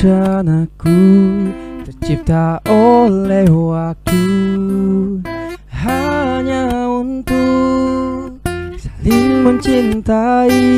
[0.00, 0.96] dan aku
[1.84, 4.24] tercipta oleh waktu
[5.68, 8.40] hanya untuk
[8.80, 10.72] saling mencintai.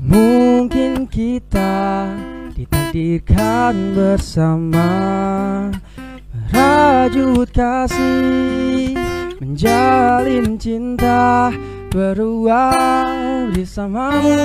[0.00, 2.08] Mungkin kita
[2.56, 4.88] ditakdirkan bersama
[6.32, 8.96] merajut kasih,
[9.44, 11.52] menjalin cinta
[11.92, 14.40] beruang bersamamu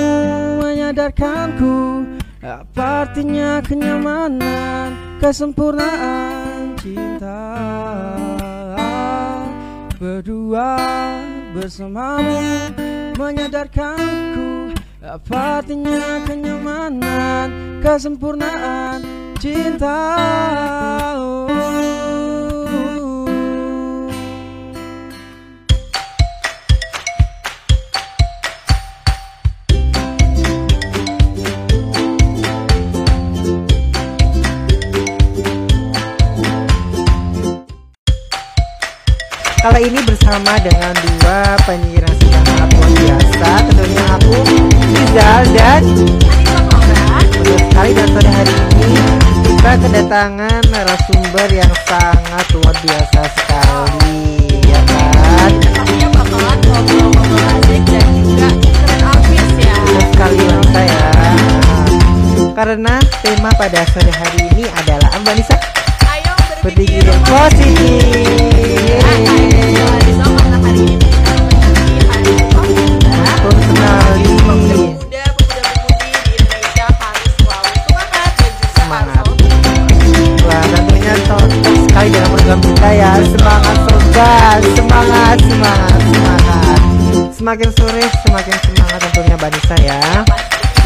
[0.60, 2.04] menyadarkanku
[2.40, 7.44] apa artinya kenyamanan kesempurnaan cinta?
[10.00, 10.80] Berdua
[11.52, 12.40] bersamamu
[13.20, 14.72] menyadarkanku.
[15.04, 17.52] Apa artinya kenyamanan
[17.84, 19.04] kesempurnaan
[19.36, 20.00] cinta?
[21.20, 22.09] Oh.
[39.60, 44.36] Kali ini bersama dengan dua penyiar sangat luar biasa Tentunya aku,
[44.88, 45.82] Rizal dan
[47.28, 48.92] Betul sekali dan pada hari ini
[49.44, 54.24] Kita kedatangan narasumber yang sangat luar biasa sekali
[54.64, 55.52] Ya kan?
[55.76, 59.76] Pastinya bakalan ngobrol-ngobrol asik dan juga keren abis ya.
[59.76, 61.04] Betul sekali Vanessa ya
[62.56, 65.56] Karena tema pada sore hari ini adalah Mbak Nisa
[66.08, 66.32] Ayo
[66.64, 68.59] berpikir positif
[84.70, 85.38] semangat Semangat.
[85.38, 86.80] ya Semangat
[87.34, 89.50] Semakin sore semakin semangat tentunya Mbak
[89.80, 90.00] ya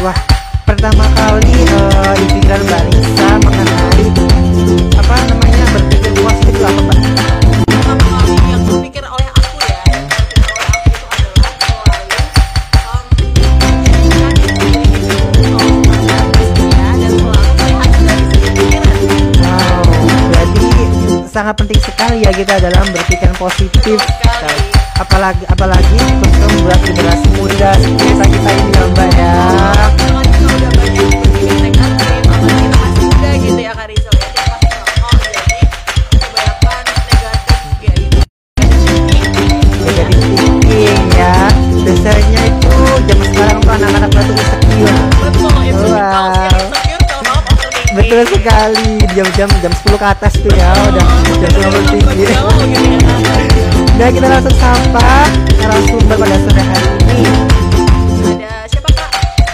[0.03, 0.17] Wah
[0.65, 3.04] pertama kali eh, di pikiran Mbak
[22.35, 23.95] kita dalam berpikir positif.
[24.99, 29.14] Apalagi apalagi untuk membuat generasi muda kita kita ini ya
[49.35, 52.25] jam-jam jam 10 ke atas tuh ya udah jam 10 tinggi
[53.97, 55.07] nah kita langsung sapa
[55.57, 57.23] narasumber pada sore hari ini
[58.25, 59.11] Ada siapa Kak?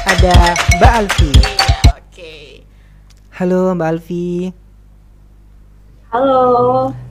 [0.07, 0.33] ada
[0.75, 2.33] Mbak Alfi Iya, oke.
[3.31, 4.29] halo Mbak Alfi
[6.11, 6.43] Halo,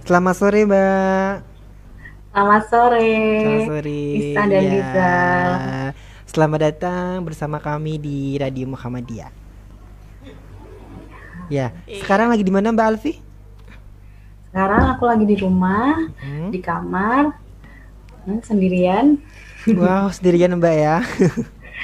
[0.05, 1.33] selamat sore Mbak
[2.31, 3.11] selamat sore.
[3.41, 4.71] selamat sore Nisa dan Ya.
[4.71, 5.51] Rizal.
[6.25, 9.40] selamat datang bersama kami di Radio Muhammadiyah
[11.51, 12.01] ya Iya.
[12.01, 13.15] sekarang lagi di mana Mbak Alfi
[14.51, 16.51] Sekarang aku lagi di rumah, Hmm?
[16.51, 17.39] di kamar,
[18.27, 19.15] hmm, sendirian.
[19.71, 20.97] Wow, sendirian Mbak ya.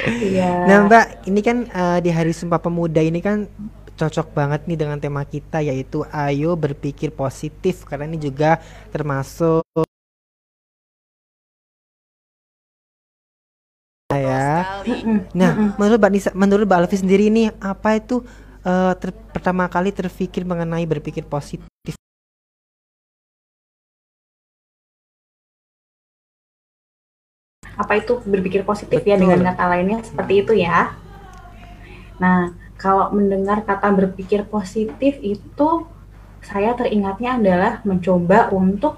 [0.02, 0.50] Iya.
[0.66, 3.46] Nah Mbak, ini kan eh, di Hari Sumpah Pemuda ini kan
[3.94, 8.58] cocok banget nih dengan tema kita yaitu ayo berpikir positif karena ini juga
[8.90, 9.62] termasuk
[14.12, 14.82] ya.
[14.84, 14.90] Sekali.
[14.90, 18.22] Mm-mm, Nah, menurut Mbak Nisa, menurut Mbak Alfi sendiri ini apa itu
[18.66, 21.94] eh, ter- pertama kali terpikir mengenai berpikir positif?
[27.76, 29.36] apa itu berpikir positif ya Betul.
[29.36, 30.96] dengan kata lainnya seperti itu ya.
[32.16, 35.68] Nah, kalau mendengar kata berpikir positif itu
[36.40, 38.96] saya teringatnya adalah mencoba untuk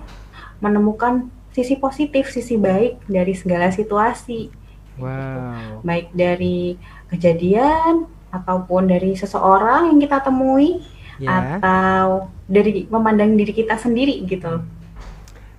[0.63, 4.55] menemukan sisi positif, sisi baik dari segala situasi.
[4.99, 5.87] Wow.
[5.87, 6.75] baik dari
[7.07, 10.81] kejadian ataupun dari seseorang yang kita temui
[11.19, 11.59] Ya.
[11.59, 14.63] atau dari memandang diri kita sendiri gitu.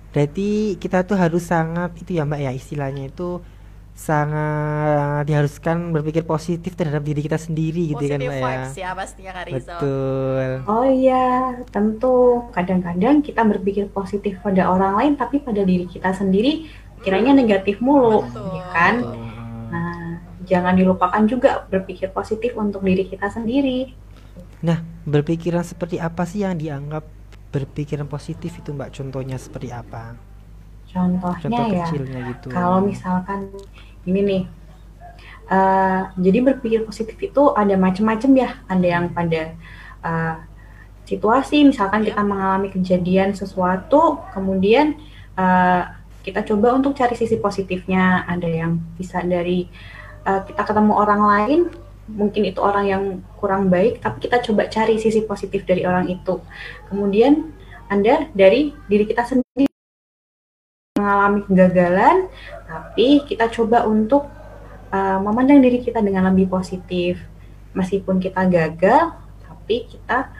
[0.08, 3.44] Berarti kita tuh harus sangat itu ya Mbak ya istilahnya itu
[3.92, 8.48] sangat diharuskan berpikir positif terhadap diri kita sendiri gitu kan Positive Mbak ya.
[8.56, 9.60] vibes ya pastinya Kak Rizal.
[9.76, 10.48] Betul.
[10.64, 11.26] Oh iya,
[11.68, 12.14] tentu
[12.56, 16.64] kadang-kadang kita berpikir positif pada orang lain tapi pada diri kita sendiri
[17.04, 18.48] kiranya negatif mulu, Betul.
[18.56, 18.94] ya kan?
[19.04, 19.29] Betul.
[20.50, 23.94] Jangan dilupakan juga berpikir positif untuk diri kita sendiri.
[24.66, 27.06] Nah, berpikiran seperti apa sih yang dianggap
[27.54, 28.90] berpikiran positif itu Mbak?
[28.90, 30.18] Contohnya seperti apa?
[30.90, 32.46] Contohnya Contoh ya, kecilnya gitu.
[32.50, 33.46] kalau misalkan
[34.02, 34.42] ini nih
[35.50, 38.50] Eh, jadi berpikir positif itu ada macam-macam ya.
[38.70, 39.42] Ada yang pada
[40.06, 40.34] eh,
[41.10, 42.14] situasi, misalkan Ya.
[42.14, 44.94] kita mengalami kejadian sesuatu, kemudian
[45.34, 45.82] eh,
[46.22, 48.22] kita coba untuk cari sisi positifnya.
[48.30, 49.66] Ada yang bisa dari
[50.26, 51.60] eh, kita ketemu orang lain,
[52.10, 53.02] mungkin itu orang yang
[53.38, 56.42] kurang baik, tapi kita coba cari sisi positif dari orang itu.
[56.90, 57.54] Kemudian
[57.90, 59.70] Anda dari diri kita sendiri
[60.98, 62.16] mengalami kegagalan,
[62.66, 64.28] tapi kita coba untuk
[64.92, 67.18] uh, memandang diri kita dengan lebih positif.
[67.70, 69.14] Meskipun kita gagal,
[69.46, 70.34] tapi kita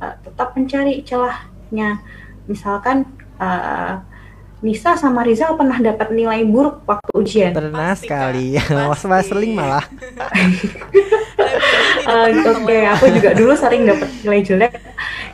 [0.00, 2.04] uh, tetap mencari celahnya.
[2.44, 3.08] Misalkan
[3.40, 4.04] uh,
[4.64, 7.52] Nisa sama Rizal pernah dapat nilai buruk waktu ujian.
[7.52, 8.46] Pernah Pasti, sekali.
[8.56, 8.88] Kak.
[8.88, 9.28] Was Pasti.
[9.32, 9.84] seling malah.
[12.06, 14.78] Eh, Oke, aku juga dulu sering dapat nilai jelek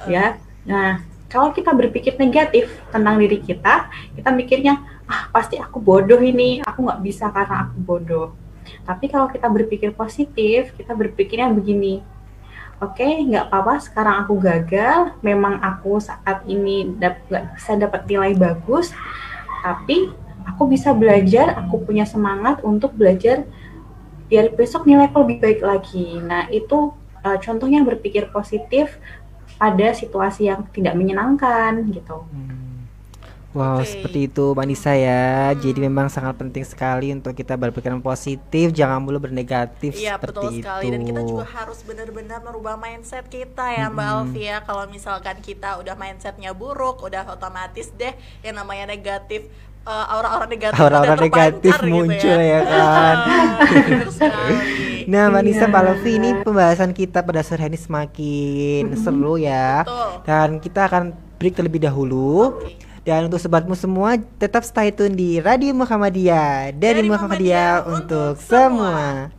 [0.09, 0.41] ya.
[0.65, 6.65] Nah, kalau kita berpikir negatif tentang diri kita, kita mikirnya ah pasti aku bodoh ini,
[6.65, 8.33] aku nggak bisa karena aku bodoh.
[8.89, 12.01] Tapi kalau kita berpikir positif, kita berpikirnya begini.
[12.83, 13.79] Oke, nggak apa-apa.
[13.79, 15.15] Sekarang aku gagal.
[15.23, 18.91] Memang aku saat ini dap- nggak bisa dapat nilai bagus,
[19.63, 20.11] tapi
[20.43, 21.55] aku bisa belajar.
[21.63, 23.47] Aku punya semangat untuk belajar
[24.27, 26.19] biar besok nilaiku lebih baik lagi.
[26.19, 26.91] Nah, itu
[27.23, 28.99] uh, contohnya berpikir positif
[29.63, 32.27] pada situasi yang tidak menyenangkan gitu.
[33.53, 33.85] Wow, Oke.
[33.87, 35.23] seperti itu Mbak Nisa ya.
[35.53, 40.51] Jadi memang sangat penting sekali untuk kita berpikiran positif, jangan mulu bernegatif Iya seperti betul
[40.51, 40.65] itu.
[40.65, 45.37] sekali dan kita juga harus benar-benar merubah mindset kita ya Mbak Alfi ya kalau misalkan
[45.39, 49.45] kita udah mindsetnya buruk udah otomatis deh yang namanya negatif
[49.83, 53.17] eh, aura-aura negatif Aura-aura negatif terpancar muncul gitu ya kan.
[55.05, 55.69] Nah, Mbak Nisa, Iya.
[55.69, 59.83] Mbak Lofi, ini pembahasan kita pada sore hari ini semakin seru ya.
[59.83, 60.11] Betul.
[60.25, 61.03] Dan kita akan
[61.37, 62.57] break terlebih dahulu.
[62.57, 62.79] Oke.
[63.03, 68.39] Dan untuk sobatmu semua, tetap stay tune di Radio Muhammadiyah dari, Dari Muhammadiyah Muhammadiyah untuk
[68.39, 69.35] untuk semua.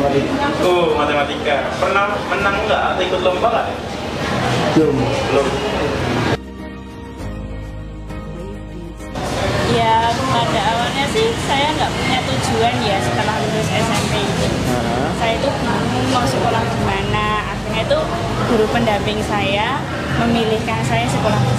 [0.00, 1.56] Matematika Oh, matematika.
[1.76, 3.66] Pernah menang nggak atau ikut lomba nggak?
[4.70, 4.96] belum.
[4.96, 5.46] Belum.
[9.76, 14.48] Ya pada awalnya sih saya nggak punya tujuan ya setelah lulus SMP itu.
[15.20, 17.26] Saya itu bingung mau sekolah di mana.
[17.52, 17.98] Akhirnya itu
[18.48, 19.78] guru pendamping saya
[20.22, 21.54] memilihkan saya sekolah di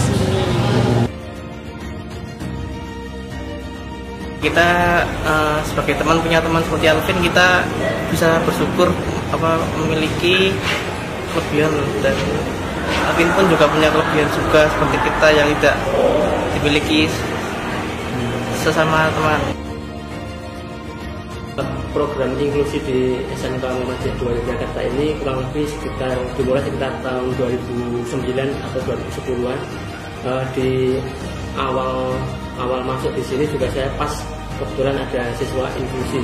[4.42, 4.70] kita
[5.06, 7.62] eh, sebagai teman punya teman seperti Alvin kita
[8.10, 8.90] bisa bersyukur
[9.32, 10.52] apa memiliki
[11.32, 11.72] kelebihan
[12.04, 12.18] dan
[13.08, 15.76] Alvin pun juga punya kelebihan juga seperti kita yang tidak
[16.58, 17.08] dimiliki
[18.62, 19.42] sesama teman.
[21.92, 28.32] Program inklusi di SMK Muhammadiyah 2 Jakarta ini kurang lebih sekitar dimulai sekitar tahun 2009
[28.48, 29.60] atau 2010-an
[30.22, 31.02] Eh, di
[31.58, 32.14] awal
[32.60, 34.12] awal masuk di sini juga saya pas
[34.60, 36.22] kebetulan ada siswa inklusi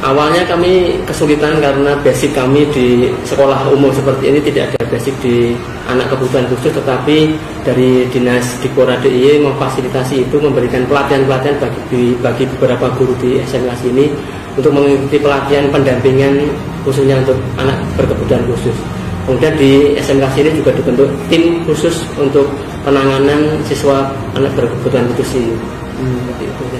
[0.00, 5.52] Awalnya kami kesulitan karena basic kami di sekolah umum seperti ini tidak ada basic di
[5.92, 7.36] anak kebutuhan khusus tetapi
[7.68, 14.08] dari dinas Dikora DIY memfasilitasi itu memberikan pelatihan-pelatihan bagi, bagi beberapa guru di SMK sini
[14.56, 16.48] untuk mengikuti pelatihan pendampingan
[16.80, 18.99] khususnya untuk anak berkebutuhan khusus.
[19.30, 22.50] Kemudian di SMK sini juga dibentuk tim khusus untuk
[22.82, 25.54] penanganan siswa anak berkebutuhan khusus itu.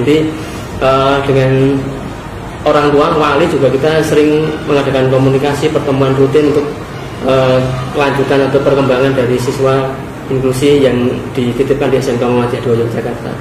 [0.02, 0.26] Jadi
[0.82, 1.78] eh, dengan
[2.66, 6.66] orang tua wali juga kita sering mengadakan komunikasi pertemuan rutin untuk
[7.30, 7.62] eh,
[7.94, 9.86] kelanjutan atau perkembangan dari siswa
[10.26, 11.06] inklusi yang
[11.38, 13.32] dititipkan di SMK Muhammadiyah 2 Yogyakarta.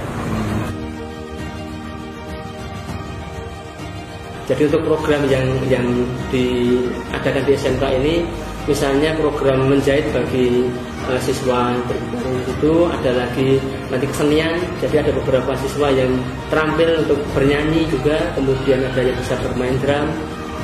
[4.53, 5.85] Jadi untuk program yang yang
[6.29, 8.25] diadakan di SMK ini,
[8.69, 10.69] misalnya program menjahit bagi
[11.09, 13.49] eh, siswa berkebutuhan itu ada lagi
[13.89, 14.61] nanti kesenian.
[14.77, 16.13] Jadi ada beberapa siswa yang
[16.53, 20.07] terampil untuk bernyanyi juga, kemudian ada yang bisa bermain drum,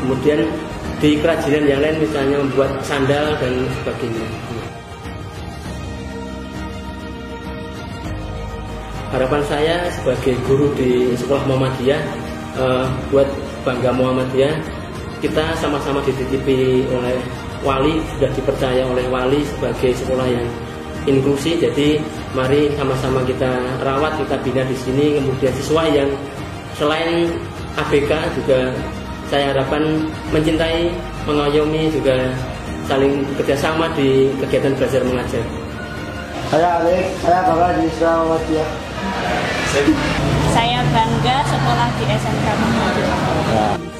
[0.05, 0.45] kemudian
[1.01, 4.27] di kerajinan yang lain misalnya membuat sandal dan sebagainya.
[9.09, 12.01] Harapan saya sebagai guru di sekolah Muhammadiyah
[12.61, 13.27] eh, buat
[13.65, 14.53] bangga Muhammadiyah
[15.25, 17.17] kita sama-sama dititipi oleh
[17.65, 20.45] wali sudah dipercaya oleh wali sebagai sekolah yang
[21.09, 21.97] inklusi jadi
[22.37, 23.49] mari sama-sama kita
[23.81, 26.09] rawat kita bina di sini kemudian siswa yang
[26.77, 27.33] selain
[27.75, 28.69] ABK juga
[29.29, 30.93] saya harapkan mencintai
[31.25, 32.29] mengayomi juga
[32.85, 35.45] saling kerjasama di kegiatan belajar mengajar
[36.45, 38.69] Saya Alek, saya bakal di sekolah Muhammadiyah.
[40.53, 43.94] Saya bangga sekolah di SMK Muhammadiyah.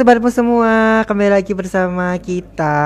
[0.00, 2.80] Sobatmu semua, kembali lagi bersama kita.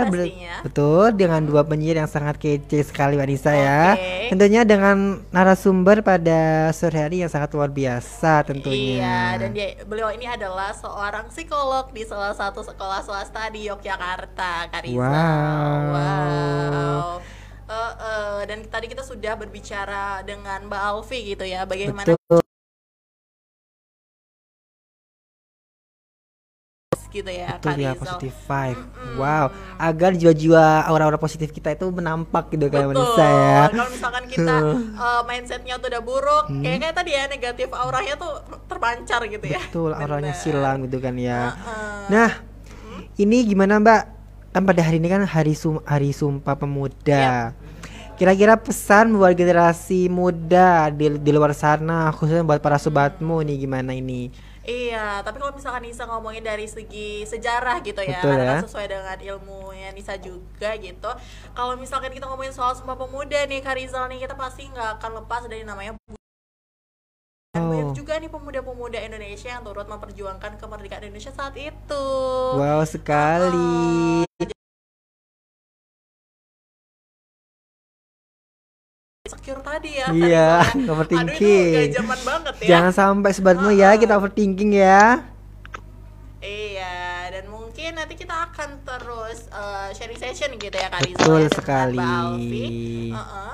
[0.00, 0.56] Ya, Ber- pastinya.
[0.64, 3.92] Betul, dengan dua penyiar yang sangat kece sekali Wanisa ya.
[3.92, 4.32] Oke.
[4.32, 8.96] Tentunya dengan narasumber pada sore hari yang sangat luar biasa tentunya.
[8.96, 14.72] Iya, dan dia beliau ini adalah seorang psikolog di salah satu sekolah swasta di Yogyakarta,
[14.72, 14.96] Karisa.
[14.96, 15.84] Wow.
[15.92, 17.04] Wow.
[17.68, 22.40] Eh, eh, dan tadi kita sudah berbicara dengan Mbak Alfi gitu ya, bagaimana Betul.
[27.14, 28.00] Gitu ya, Betul ya Karizal.
[28.02, 28.80] positive vibe.
[28.82, 29.14] Mm-mm.
[29.14, 29.46] Wow,
[29.78, 32.90] agar jiwa-jiwa aura-aura positif kita itu menampak gitu kayak.
[32.90, 33.62] Wanisa ya.
[33.70, 34.56] Kalau misalkan kita
[34.98, 36.60] uh, mindsetnya tuh udah buruk, Hmm.
[36.60, 38.32] kayak kayak tadi ya negatif auranya tuh
[38.66, 39.62] terpancar gitu ya.
[39.62, 40.42] Betul, auranya Bener.
[40.42, 41.54] silang gitu kan ya.
[41.54, 42.02] Heeh.
[42.10, 42.30] Nah,
[43.14, 44.02] ini gimana Mbak?
[44.50, 47.54] Kan pada hari ini kan hari sum hari Sumpah Pemuda.
[48.14, 53.90] Kira-kira pesan buat generasi muda di, di luar sana, khususnya buat para sobatmu nih gimana
[53.90, 54.30] ini?
[54.64, 58.62] Iya, tapi kalau misalkan Nisa ngomongin dari segi sejarah gitu ya, Betul karena ya.
[58.64, 61.10] sesuai dengan ilmunya Nisa juga gitu.
[61.52, 65.44] Kalau misalkan kita ngomongin soal Sumpah Pemuda nih, Karizal nih, kita pasti nggak akan lepas
[65.44, 65.92] dari namanya
[67.54, 67.94] banyak Oh.
[67.94, 72.06] juga nih pemuda-pemuda Indonesia yang turut memperjuangkan kemerdekaan Indonesia saat itu.
[72.58, 74.26] Wow sekali.
[79.34, 80.06] Secure tadi ya.
[80.08, 80.90] Iya, Karizal ya.
[80.90, 81.70] overthinking.
[81.72, 82.66] Aduh, itu zaman banget ya.
[82.70, 85.26] Jangan sampai sebatmu ya kita overthinking ya.
[86.38, 86.96] Iya,
[87.30, 91.40] dan mungkin nanti kita akan terus eh, sharing session gitu ya Kak Rizal Betul ya,
[91.40, 91.96] dengan sekali.
[91.96, 92.64] Mbak Alfi.
[93.10, 93.52] Heeh.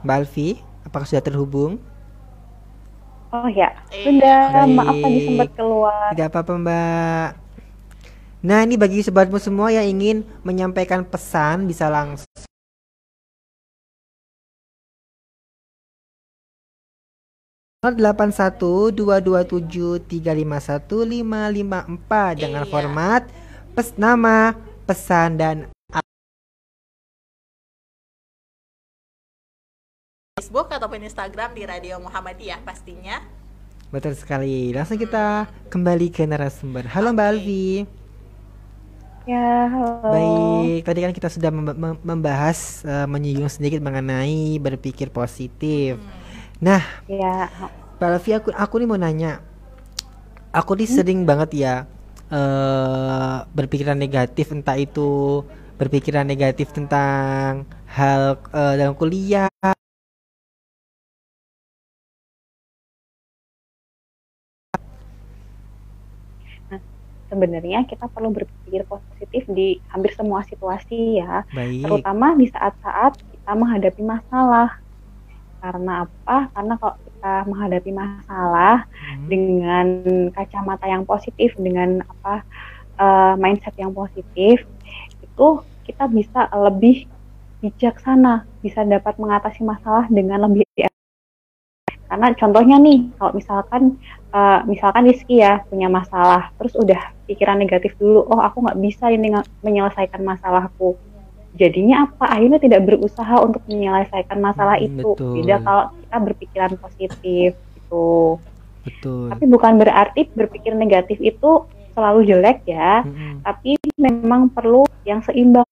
[0.00, 0.48] Mbak Alfi,
[0.82, 1.72] apakah sudah terhubung?
[3.30, 4.04] Oh ya, Iya.
[4.06, 4.42] sudah.
[4.68, 5.02] Maaf Baik.
[5.04, 6.08] tadi sempat keluar.
[6.10, 7.28] Tidak apa-apa Mbak.
[8.40, 12.29] Nah ini bagi sobatmu semua yang ingin menyampaikan pesan bisa langsung
[17.80, 20.12] 081227351554
[22.36, 22.68] dengan iya.
[22.68, 23.24] format
[23.72, 24.52] pes nama,
[24.84, 25.72] pesan dan
[30.36, 33.24] Facebook ataupun Instagram di Radio Muhammadiyah pastinya.
[33.88, 34.76] Betul sekali.
[34.76, 35.72] Langsung kita hmm.
[35.72, 36.84] kembali ke narasumber.
[36.84, 37.16] Halo okay.
[37.16, 37.88] Mbak Alvi.
[39.24, 40.04] Ya, halo.
[40.04, 41.48] Baik, tadi kan kita sudah
[42.04, 45.96] membahas uh, menyinggung sedikit mengenai berpikir positif.
[45.96, 46.19] Hmm
[46.60, 47.48] Nah, Ya,
[47.96, 49.40] Mbak Alfi, aku aku nih mau nanya.
[50.52, 51.74] Aku nih sering banget ya
[52.30, 55.42] eh berpikiran negatif entah itu
[55.74, 59.50] berpikiran negatif tentang hal eh, dalam kuliah
[67.30, 71.86] sebenarnya kita perlu berpikir positif di hampir semua situasi ya, baik.
[71.86, 74.82] terutama di saat-saat kita menghadapi masalah.
[75.60, 76.48] Karena apa?
[76.56, 79.86] Karena kalau kita menghadapi masalah Hmm, dengan
[80.32, 82.42] kacamata yang positif, dengan apa
[83.00, 84.64] eh, mindset yang positif,
[85.20, 85.48] itu
[85.84, 87.04] kita bisa lebih
[87.60, 90.64] bijaksana, bisa dapat mengatasi masalah dengan lebih
[92.10, 93.82] karena contohnya nih, kalau misalkan
[94.34, 99.14] eh, misalkan Rizky ya punya masalah, terus udah pikiran negatif dulu, oh aku nggak bisa
[99.14, 99.30] ini
[99.62, 100.98] menyelesaikan masalahku.
[101.58, 102.24] Jadinya apa?
[102.30, 105.18] Akhirnya tidak berusaha untuk menyelesaikan masalah Hmm, itu.
[105.18, 105.34] betul.
[105.42, 108.38] Beda kalau kita berpikiran positif gitu.
[108.86, 109.26] betul.
[109.34, 111.50] Tapi bukan berarti berpikir negatif itu
[111.94, 113.42] selalu jelek ya, Mm-mm.
[113.42, 115.66] tapi memang perlu yang seimbang.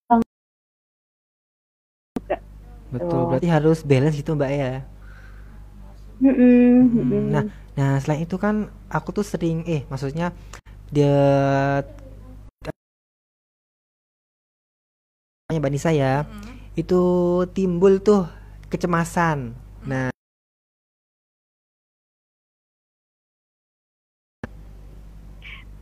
[2.90, 3.28] Betul.
[3.30, 4.72] Berarti harus balance gitu, Mbak ya.
[6.18, 7.22] Mm-mm, Mm, mm-mm.
[7.30, 7.44] Nah,
[7.78, 10.34] nah selain itu kan aku tuh sering eh maksudnya
[10.90, 11.14] dia
[15.48, 16.76] Mbak Nisa ya, Mm.
[16.76, 17.00] itu
[17.56, 18.28] timbul tuh
[18.68, 19.56] kecemasan.
[19.88, 20.12] Nah,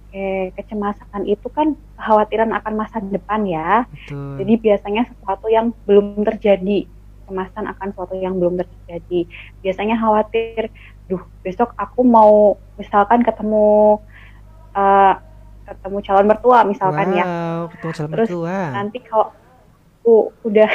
[0.07, 3.85] Oke, kecemasan itu kan kekhawatiran akan masa depan ya.
[3.91, 4.39] betul.
[4.41, 6.87] Jadi biasanya sesuatu yang belum terjadi,
[7.27, 9.27] kecemasan akan sesuatu yang belum terjadi.
[9.61, 10.71] Biasanya khawatir,
[11.11, 13.99] duh besok aku mau misalkan ketemu
[14.73, 15.15] eh,
[15.67, 17.25] ketemu calon mertua misalkan ya.
[17.27, 18.59] wow, ketemu calon Terus mertua.
[18.73, 19.27] Nanti kalau
[20.07, 20.71] aku udah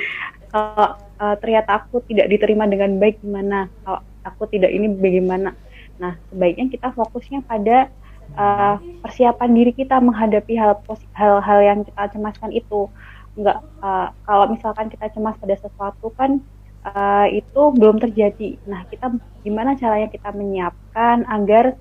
[0.52, 3.72] kalau eh, ternyata aku tidak diterima dengan baik gimana?
[3.80, 5.56] Kalau aku tidak ini bagaimana?
[5.96, 7.88] Nah, sebaiknya kita fokusnya pada
[8.36, 10.76] eh, persiapan diri kita menghadapi hal
[11.16, 12.92] hal-hal yang kita cemaskan itu.
[13.32, 16.36] Enggak eh, kalau misalkan kita cemas pada sesuatu kan
[16.84, 18.60] eh, itu belum terjadi.
[18.68, 19.08] Nah, kita
[19.40, 21.80] gimana caranya kita menyiapkan agar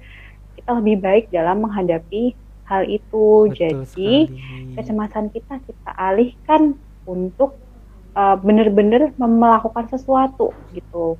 [0.55, 3.49] kita lebih baik dalam menghadapi hal itu.
[3.49, 4.75] Betul Jadi, sekali.
[4.77, 7.61] kecemasan kita kita alihkan untuk
[8.17, 11.17] uh, benar-benar melakukan sesuatu gitu.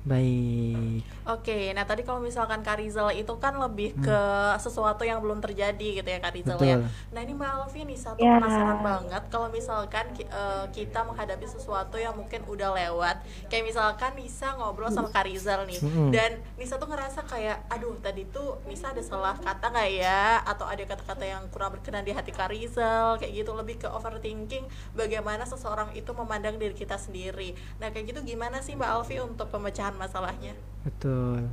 [0.00, 1.04] Baik.
[1.28, 4.20] Oke, nah tadi kalau misalkan Karizal itu kan lebih ke
[4.56, 6.64] sesuatu yang belum terjadi gitu ya Karizal Hmm.
[6.64, 6.72] Betul.
[6.72, 6.76] ya.
[7.12, 8.40] Nah ini Mbak Alfi nih satu Ya.
[8.40, 14.56] penasaran banget kalau misalkan eh, kita menghadapi sesuatu yang mungkin udah lewat, kayak misalkan Nisa
[14.56, 16.08] ngobrol sama Karizal nih, Mm-mm.
[16.10, 20.64] dan Nisa tuh ngerasa kayak, aduh tadi tuh Nisa ada salah kata nggak ya, atau
[20.64, 24.64] ada kata-kata yang kurang berkenan di hati Karizal, kayak gitu lebih ke overthinking
[24.96, 27.52] bagaimana seseorang itu memandang diri kita sendiri.
[27.78, 30.52] Nah kayak gitu gimana sih Mbak Alfi untuk pemecahan masalahnya?
[30.84, 31.50] Betul.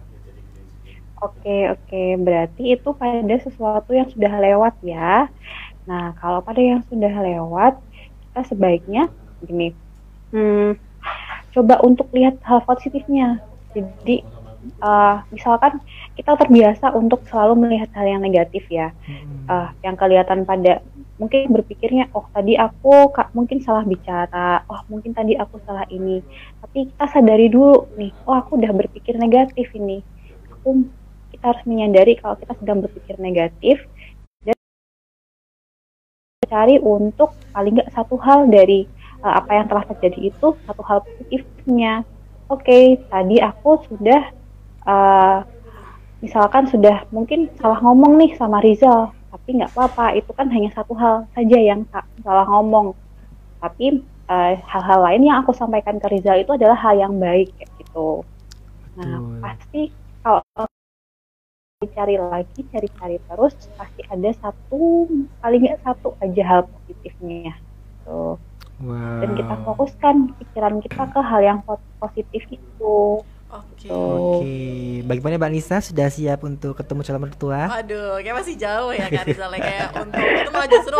[1.17, 1.97] Oke, oke.
[2.25, 5.27] Berarti itu pada sesuatu yang sudah lewat ya.
[5.89, 7.73] Nah, kalau pada yang sudah lewat,
[8.29, 9.01] kita sebaiknya
[9.41, 9.73] gini.
[10.33, 10.77] Hmm,
[11.55, 13.41] coba untuk lihat hal positifnya.
[13.75, 14.25] Jadi,
[14.71, 15.79] eh, misalkan
[16.17, 18.91] kita terbiasa untuk selalu melihat hal yang negatif ya.
[19.07, 19.47] Mm-mm.
[19.49, 20.83] eh, yang kelihatan pada
[21.17, 26.21] mungkin berpikirnya oh tadi aku ka- mungkin salah bicara oh mungkin tadi aku salah ini
[26.61, 30.05] tapi kita sadari dulu nih oh aku udah berpikir negatif ini
[30.53, 30.85] aku
[31.33, 33.81] kita harus menyadari kalau kita sedang berpikir negatif
[34.45, 34.53] dan
[36.45, 38.85] cari untuk paling nggak satu hal dari
[39.25, 42.05] uh, apa yang telah terjadi itu satu hal positifnya.
[42.47, 44.31] Oke, tadi aku sudah
[44.87, 45.43] uh,
[46.23, 50.97] misalkan sudah mungkin salah ngomong nih sama Rizal, tapi nggak apa-apa, itu kan hanya satu
[50.97, 52.95] hal saja yang sa- salah ngomong.
[53.61, 57.69] Tapi uh, hal-hal lain yang aku sampaikan ke Rizal itu adalah hal yang baik kayak
[57.77, 58.25] gitu.
[58.97, 59.41] Nah, Betul.
[59.43, 59.81] pasti
[60.25, 60.41] kalau
[61.85, 65.05] cari lagi, cari-cari terus, pasti ada satu,
[65.37, 67.53] paling nggak satu aja hal positifnya.
[68.01, 68.41] Tuh.
[68.81, 69.21] Wow.
[69.21, 73.21] Dan kita fokuskan pikiran kita ke hal yang po- positif itu.
[73.57, 73.87] Oke.
[73.87, 74.57] Oke,
[75.05, 77.61] bagaimana Mbak Nisa sudah siap untuk ketemu calon mertua?
[77.71, 79.59] Waduh, kayak masih jauh ya Kak Rizal ya.
[79.61, 80.99] kayak untuk itu malah justru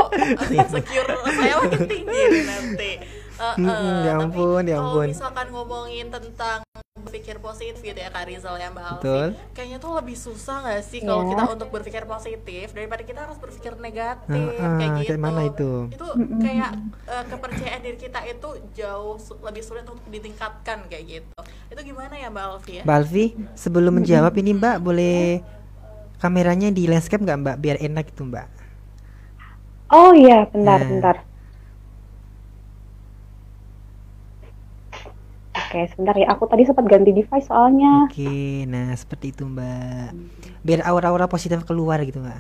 [0.54, 2.92] insecure saya makin tinggi nih nanti.
[3.38, 5.08] Uh, uh, ya tapi ampun, ya Kalau ampun.
[5.14, 6.58] misalkan ngomongin tentang
[7.02, 9.02] berpikir positif gitu ya Kak Rizal ya Mbak Alfi.
[9.02, 9.28] Betul.
[9.54, 11.30] Kayaknya tuh lebih susah gak sih kalau Iya.
[11.34, 15.12] kita untuk berpikir positif daripada kita harus berpikir negatif Heeh, kayak gitu.
[15.14, 15.72] kayak mana itu?
[15.90, 16.08] Itu
[16.40, 16.72] kayak
[17.06, 21.38] uh, kepercayaan diri kita itu jauh su- lebih sulit untuk ditingkatkan kayak gitu.
[21.68, 22.84] Itu gimana ya Mbak Alfi ya?
[22.84, 25.18] Mbak Alfi, sebelum menjawab ini Mbak boleh
[26.18, 28.48] kameranya di landscape nggak Mbak biar enak itu Mbak?
[29.88, 30.90] Oh iya, bentar, Nah.
[30.90, 31.16] bentar.
[35.68, 36.32] Oke, sebentar ya.
[36.32, 38.08] Aku tadi sempat ganti device soalnya.
[38.08, 40.10] Oke, nah seperti itu Mbak.
[40.64, 42.40] Biar aura-aura positif keluar gitu Mbak.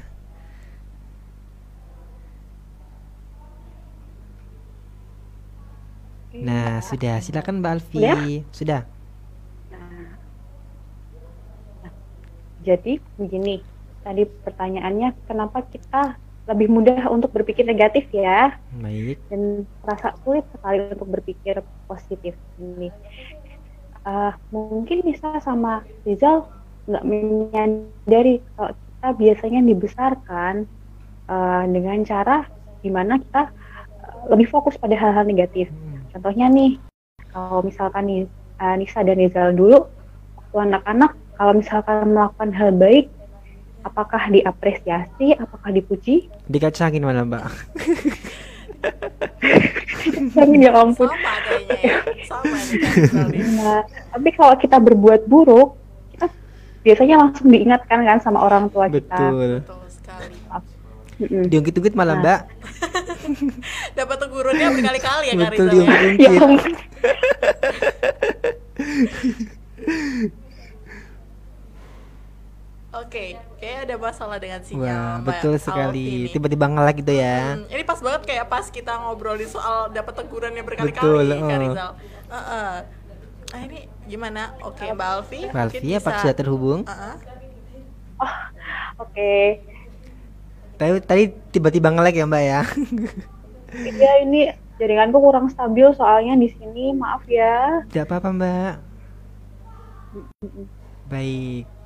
[6.40, 7.20] Nah, sudah.
[7.20, 8.00] Silakan Mbak Alfi.
[8.00, 8.16] Udah?
[8.56, 8.82] Sudah.
[12.64, 13.64] Jadi begini,
[14.04, 19.20] tadi pertanyaannya kenapa kita lebih mudah untuk berpikir negatif ya Baik.
[19.28, 22.88] dan terasa sulit sekali untuk berpikir positif ini.
[24.08, 26.48] Eh, mungkin bisa sama Rizal
[26.88, 30.54] nggak menyadari kalau kita biasanya dibesarkan
[31.28, 32.48] eh, dengan cara
[32.80, 33.52] di mana kita
[34.08, 35.68] eh, lebih fokus pada hal-hal negatif.
[36.16, 36.80] Contohnya nih,
[37.36, 38.24] kalau misalkan nih
[38.64, 39.84] eh, Nisa dan Rizal dulu
[40.40, 43.12] waktu anak-anak kalau misalkan melakukan hal baik,
[43.86, 46.30] apakah diapresiasi, apakah dipuji?
[46.50, 47.44] Dikacangin mana Mbak?
[50.38, 51.10] Amin ya ampun.
[51.10, 51.98] Sama kayaknya ya.
[52.30, 52.58] Sama.
[53.58, 53.82] Nah,
[54.14, 55.74] tapi kalau kita berbuat buruk,
[56.14, 56.30] kita
[56.86, 59.18] biasanya langsung diingatkan kan sama orang tua kita.
[59.18, 59.62] Betul.
[59.62, 60.36] Betul sekali.
[61.18, 61.50] Mm-mm.
[61.50, 62.22] Diungkit-ungkit malah Nah.
[62.22, 62.42] Mbak.
[63.98, 65.82] Dapat tegurunnya berkali-kali ya Kak Betul ya.
[65.82, 66.78] Ya diungkit-ungkit.
[73.58, 74.86] kayak ada masalah dengan sinyal.
[74.86, 76.30] Wah, betul sekali.
[76.30, 77.58] Tiba-tiba ngelag gitu ya.
[77.58, 81.62] Hmm, ini pas banget kayak pas kita ngobrolin soal dapat tegurannya berkali-kali Betul, Kak oh.
[81.66, 81.92] Rizal.
[82.28, 82.74] Heeh.
[83.48, 84.54] Ah ini gimana?
[84.62, 85.42] Oke, Mbak Alfi.
[85.50, 86.80] Mbak Alfi apa bisa- sudah terhubung?
[86.86, 87.16] Heeh.
[89.04, 89.34] Oke.
[90.78, 92.62] Tadi tadi tiba-tiba ngelag ya Mbak ya.
[93.78, 96.94] Ya ini jaringanku kurang stabil soalnya di sini.
[96.94, 97.82] Maaf ya.
[97.90, 98.74] Tidak apa-apa Mbak.
[101.10, 101.77] Baik.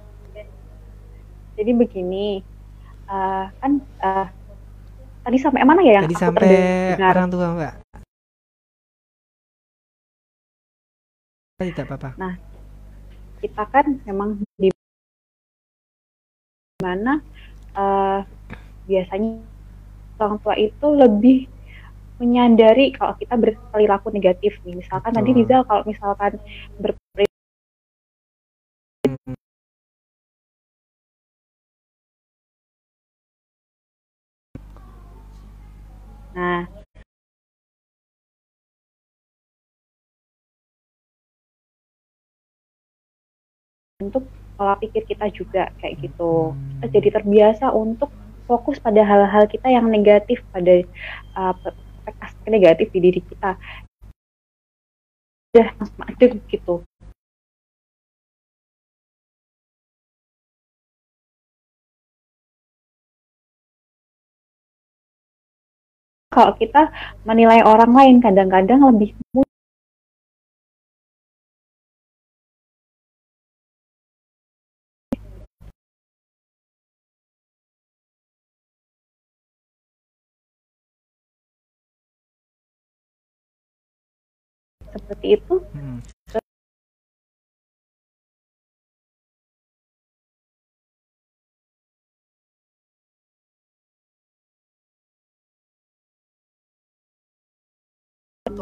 [1.62, 2.41] Jadi begini,
[3.06, 4.28] eh, kan eh,
[5.21, 7.13] tadi sampai mana ya yang Tadi aku sampai terdengar?
[7.13, 7.74] orang tua Mbak.
[11.62, 12.10] Tidak apa-apa.
[13.41, 14.69] kita kan memang di
[16.82, 17.21] mana
[17.78, 18.19] eh,
[18.89, 19.45] biasanya
[20.17, 21.38] orang tua itu lebih
[22.21, 24.82] menyadari kalau kita berperilaku negatif nih.
[24.82, 25.41] Misalkan tadi Betul.
[25.45, 26.32] Rizal kalau misalkan
[26.82, 27.01] berperilaku
[36.32, 36.63] Nah,
[44.02, 44.26] untuk
[44.58, 46.58] pola pikir kita juga kayak gitu.
[46.82, 48.10] Kita jadi terbiasa untuk
[48.50, 50.84] fokus pada hal-hal kita yang negatif pada
[51.38, 51.54] uh,
[52.20, 53.56] aspek negatif di diri kita.
[55.54, 56.76] Udah langsung ada gitu.
[66.32, 66.88] Kalau kita
[67.28, 69.12] menilai orang lain kadang-kadang lebih
[84.91, 85.61] seperti itu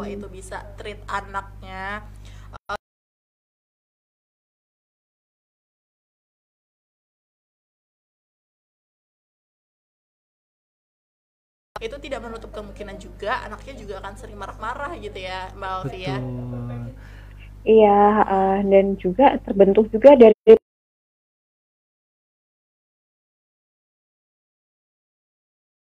[0.00, 0.16] tua hmm.
[0.16, 2.00] itu bisa treat anaknya
[2.56, 2.80] eh,
[11.84, 16.16] itu tidak menutup kemungkinan juga anaknya juga akan sering marah-marah gitu ya mbak Alfi ya.
[17.60, 20.56] Iya uh, dan juga terbentuk juga dari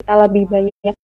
[0.02, 0.98] kita lebih banyak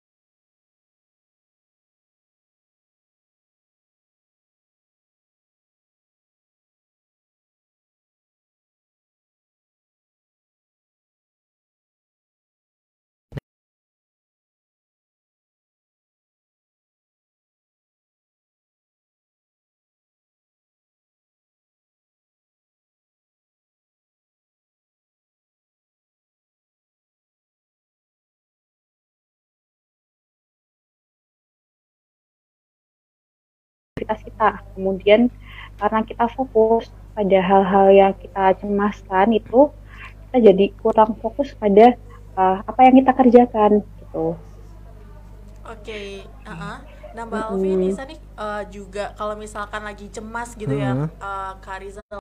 [34.07, 34.49] aktivitas kita.
[34.75, 35.21] Kemudian
[35.81, 36.85] karena kita fokus
[37.17, 39.73] pada hal-hal yang kita cemaskan itu,
[40.29, 41.97] kita jadi kurang fokus pada
[42.39, 44.41] eh, apa yang kita kerjakan gitu.
[45.67, 46.77] Oke, uh-uh.
[47.17, 47.81] Nah Mbak Alfi Mm-mm.
[47.81, 51.11] Nisa nih eh, juga kalau misalkan lagi cemas gitu ya Mhm.
[51.19, 52.19] eh, Kak Rizal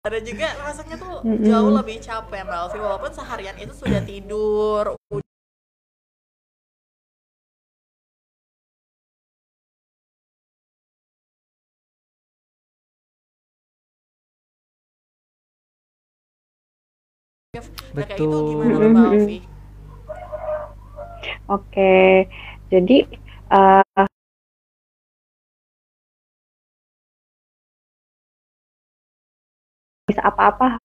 [0.00, 1.44] ada juga rasanya tuh Mm-mm.
[1.44, 4.96] jauh lebih capek Mbak Alfi walaupun seharian itu sudah tidur
[17.92, 19.12] Nah kayak gitu gimana Mbak Mm-mm.
[19.20, 19.38] Alfi?
[21.50, 22.24] Oke,
[22.72, 22.96] jadi
[23.52, 24.06] eh,
[30.22, 30.80] apa-apa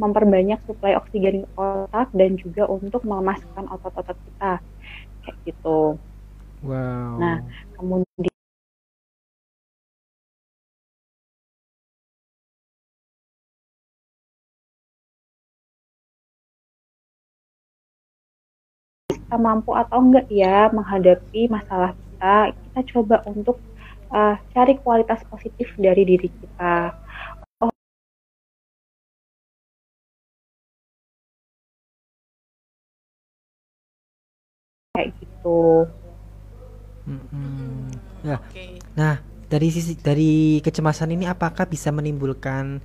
[0.00, 4.62] memperbanyak suplai oksigen otak dan juga untuk melemaskan otot-otot kita
[5.26, 6.00] kayak gitu.
[6.64, 7.20] Wow.
[7.20, 7.36] Nah,
[7.76, 8.29] kemudian
[19.30, 23.62] kita mampu atau enggak ya menghadapi masalah kita, kita coba untuk
[24.10, 26.90] uh, cari kualitas positif dari diri kita.
[27.62, 27.70] Oh,
[34.98, 35.86] kayak gitu.
[37.06, 37.86] Mm-mm.
[38.26, 38.42] Ya.
[38.42, 38.82] Oke.
[38.98, 42.82] Nah, dari sisi dari kecemasan ini apakah bisa menimbulkan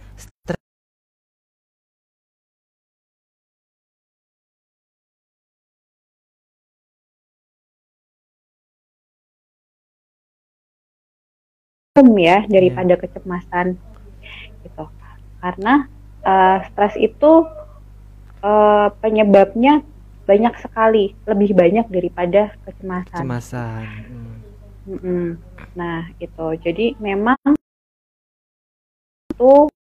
[11.96, 13.80] ya daripada kecemasan
[14.68, 14.86] gitu
[15.40, 15.88] karena
[16.28, 17.48] eh, stres itu
[18.44, 19.80] eh, penyebabnya
[20.28, 23.84] banyak sekali lebih banyak daripada kecemasan Kecemasan.
[24.92, 25.40] Mm.
[25.80, 27.40] Nah itu jadi memang
[29.32, 29.72] itu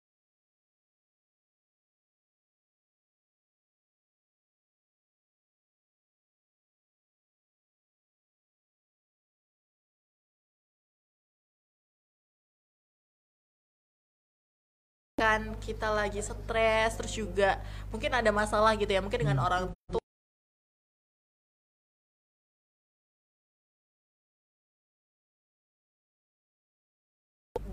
[15.25, 17.49] kan kita lagi stres terus juga
[17.91, 20.03] mungkin ada masalah gitu ya mungkin dengan orang tua.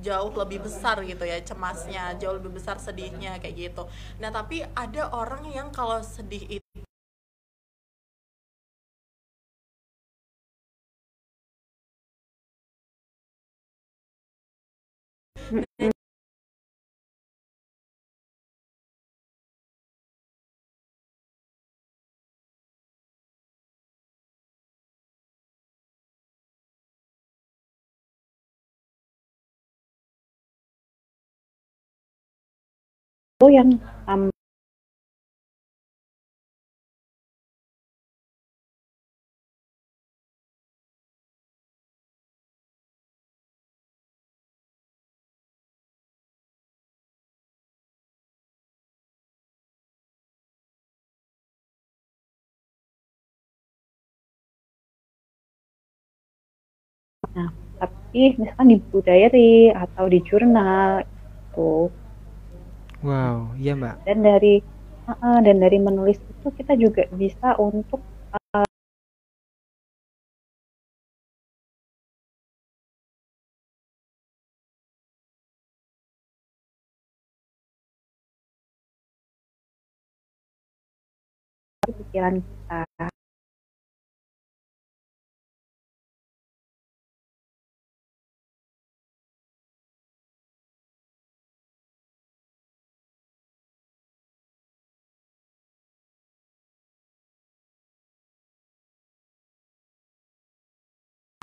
[0.07, 3.83] Jauh lebih besar gitu ya cemasnya jauh lebih besar sedihnya kayak gitu.
[4.21, 6.71] Nah tapi ada orang yang kalau sedih itu
[15.79, 15.92] itu
[33.51, 34.33] yang um,
[57.33, 57.49] Nah,
[57.81, 61.01] tapi misalkan di diary atau di jurnal
[61.49, 61.89] itu
[63.03, 64.07] Wow, iya mbak.
[64.07, 64.63] Dan dari
[65.11, 67.99] uh, dan dari menulis itu kita juga bisa untuk
[68.55, 68.67] uh,
[81.91, 83.12] pikiran kita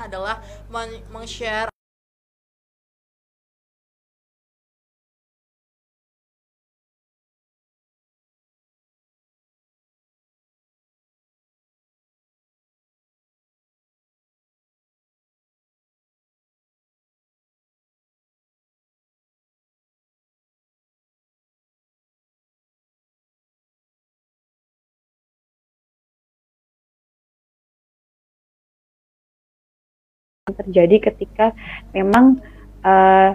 [0.09, 0.41] adalah
[0.73, 1.68] men-
[30.55, 31.51] terjadi ketika
[31.93, 32.39] memang
[32.85, 33.31] eh,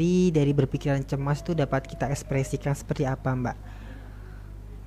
[0.00, 3.56] dari dari berpikiran cemas itu dapat kita ekspresikan seperti apa mbak?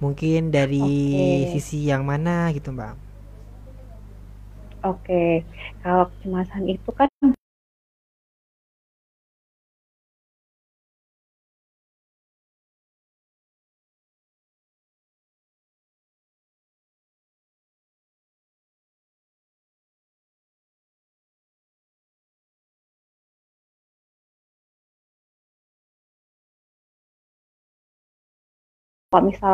[0.02, 1.54] Mungkin dari Oke.
[1.54, 2.98] sisi yang mana gitu mbak?
[4.82, 5.46] Oke,
[5.86, 7.08] kalau kecemasan itu kan
[29.14, 29.54] kalau misal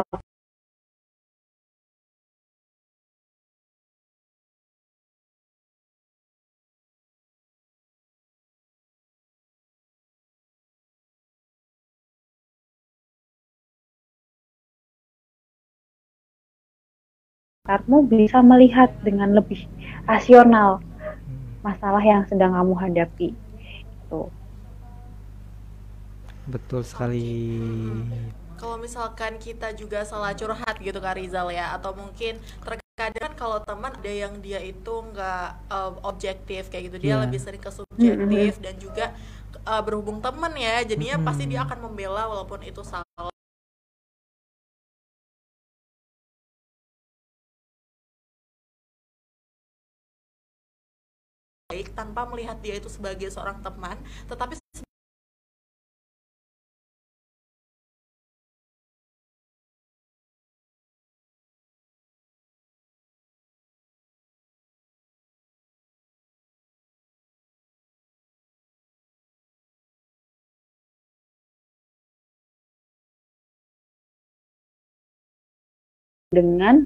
[17.68, 19.68] kamu bisa melihat dengan lebih
[20.08, 20.80] rasional
[21.60, 23.36] masalah yang sedang kamu hadapi.
[24.08, 24.32] Tuh.
[26.50, 27.28] betul sekali
[28.60, 32.34] kalau misalkan kita juga salah curhat gitu Kak Rizal ya atau mungkin
[32.66, 36.98] terkadang kalau teman ada yang dia itu nggak eh, objektif kayak gitu.
[37.06, 37.22] Dia Iya.
[37.26, 39.06] lebih sering ke subjektif dan juga
[39.72, 43.32] eh, berhubung temen ya jadinya pasti dia akan membela walaupun itu salah.
[51.70, 54.54] Baik tanpa melihat dia itu sebagai seorang teman tetapi
[76.30, 76.86] dengan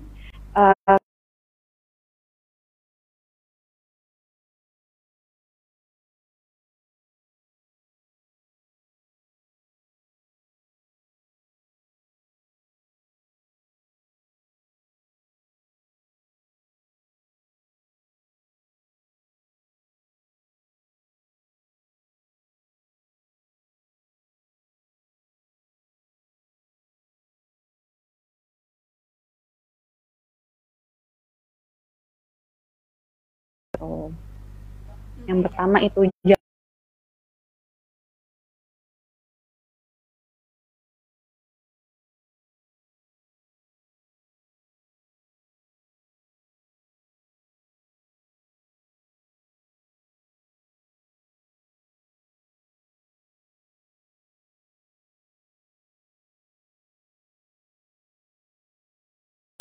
[35.27, 36.09] yang pertama itu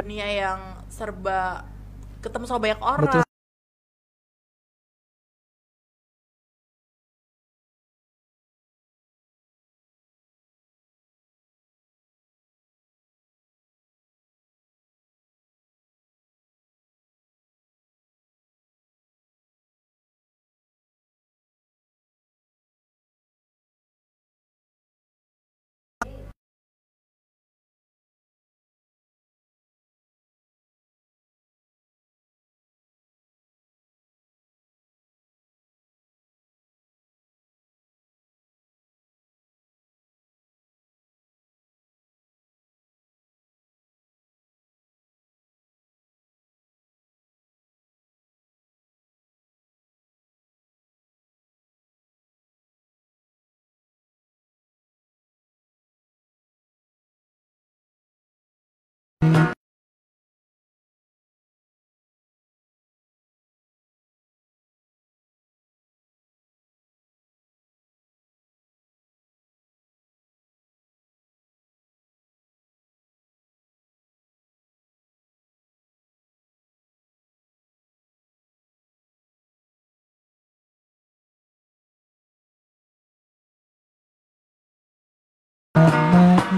[0.02, 0.60] dunia yang
[0.90, 1.62] serba
[2.20, 3.06] ketemu sama banyak orang.
[3.06, 3.31] Betul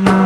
[0.03, 0.24] you.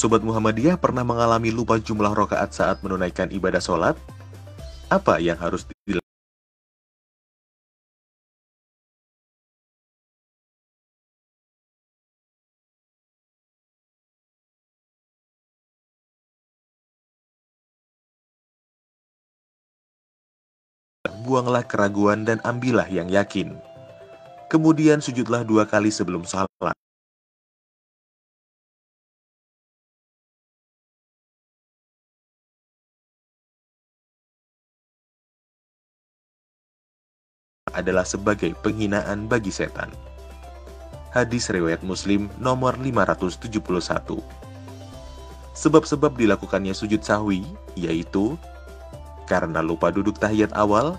[0.00, 4.00] Sobat Muhammadiyah pernah mengalami lupa jumlah rokaat saat menunaikan ibadah sholat?
[4.88, 6.00] Apa yang harus dilakukan?
[21.28, 23.52] Buanglah keraguan dan ambillah yang yakin.
[24.48, 26.48] Kemudian sujudlah dua kali sebelum salat.
[37.72, 39.90] Adalah sebagai penghinaan bagi setan.
[41.10, 44.22] Hadis riwayat Muslim nomor 571.
[45.50, 47.42] Sebab-sebab dilakukannya sujud sahwi
[47.74, 48.38] yaitu
[49.30, 50.98] karena lupa duduk tahiyat awal,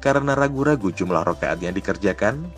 [0.00, 2.48] karena ragu-ragu jumlah rakaat yang dikerjakan,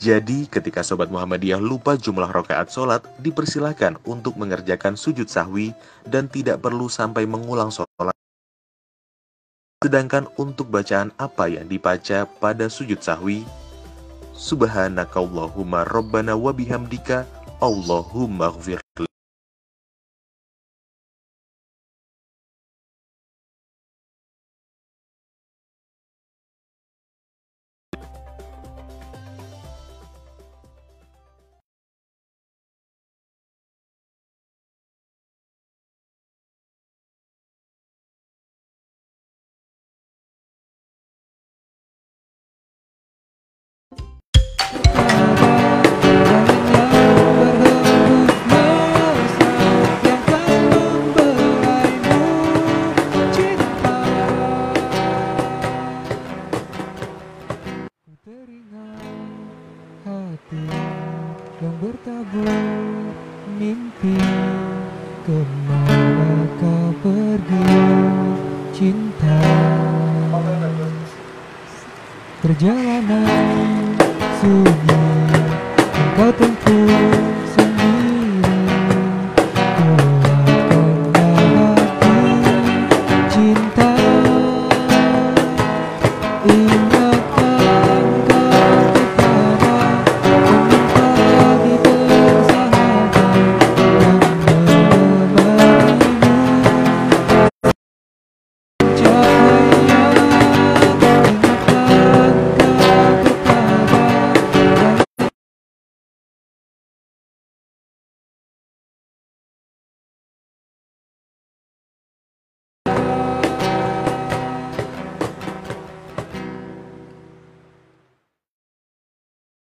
[0.00, 5.76] Jadi, ketika Sobat Muhammadiyah lupa jumlah rokaat sholat, dipersilahkan untuk mengerjakan sujud sahwi
[6.08, 8.16] dan tidak perlu sampai mengulang sholat.
[9.84, 13.44] Sedangkan untuk bacaan apa yang dibaca pada sujud sahwi,
[14.32, 17.28] Subhanakallahumma Rabbana wa bihamdika
[17.60, 18.89] Allahumma gfirli.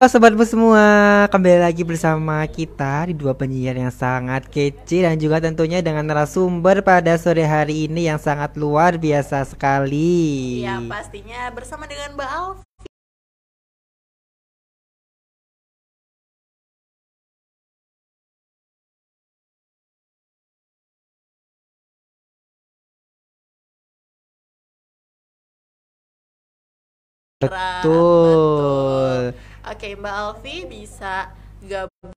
[0.06, 0.86] Halo sobatmu semua,
[1.34, 6.86] kembali lagi bersama kita di dua penyiar yang sangat kece dan juga tentunya dengan narasumber
[6.86, 10.62] pada sore hari ini yang sangat luar biasa sekali.
[10.62, 12.62] Ya pastinya bersama dengan Mbak Alfi.
[27.42, 29.34] Betul.
[29.66, 31.34] Oke, Mbak Alfi bisa
[31.66, 32.14] gabung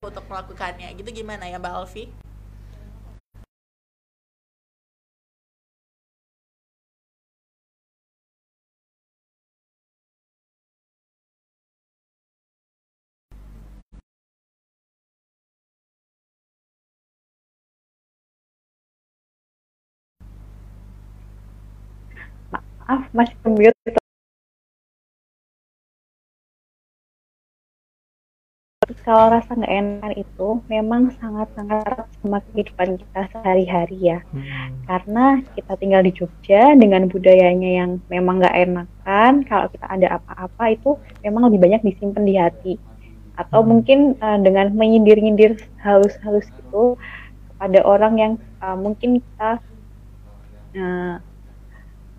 [0.00, 0.88] untuk melakukannya.
[0.96, 2.08] Gitu gimana ya Mbak Alfi?
[22.90, 23.94] Maaf, masih mute.
[28.82, 34.18] Terus kalau rasa nggak enak itu memang sangat-sangat erat sama kehidupan kita sehari-hari ya.
[34.34, 34.74] Hmm.
[34.90, 40.74] Karena kita tinggal di Jogja dengan budayanya yang memang nggak enakan, kalau kita ada apa-apa
[40.74, 42.74] itu memang lebih banyak disimpan di hati.
[43.38, 46.98] Atau mungkin eh, dengan menyindir-nyindir halus-halus gitu
[47.54, 49.62] kepada orang yang eh, mungkin kita
[50.74, 51.29] eh,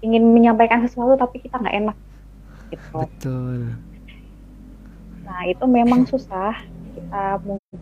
[0.02, 1.98] ingin menyampaikan sesuatu tapi kita nggak enak
[2.74, 2.98] gitu.
[3.06, 3.60] Betul.
[5.26, 6.58] Nah, itu memang susah.
[6.98, 7.82] Kita mungkin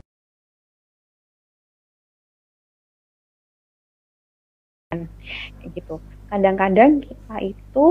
[5.74, 6.02] gitu.
[6.30, 7.86] Kadang-kadang kita itu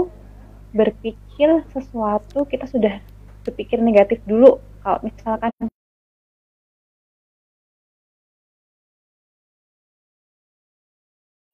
[0.74, 3.00] berpikir sesuatu kita sudah
[3.46, 4.60] berpikir negatif dulu.
[4.84, 5.50] Kalau misalkan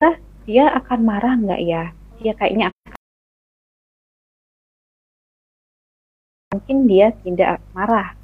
[0.02, 1.84] "Ah, dia akan marah nggak ya?
[2.24, 2.72] Dia kayaknya
[6.54, 8.16] mungkin dia tidak marah.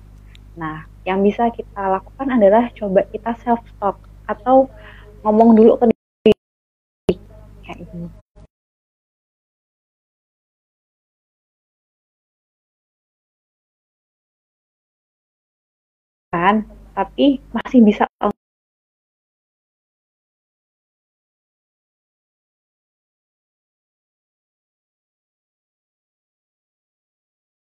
[0.56, 4.70] Nah, yang bisa kita lakukan adalah coba kita self talk atau
[5.26, 6.32] ngomong dulu ke diri
[7.66, 8.08] kayak gitu.
[16.30, 16.64] Kan,
[16.96, 18.09] tapi masih bisa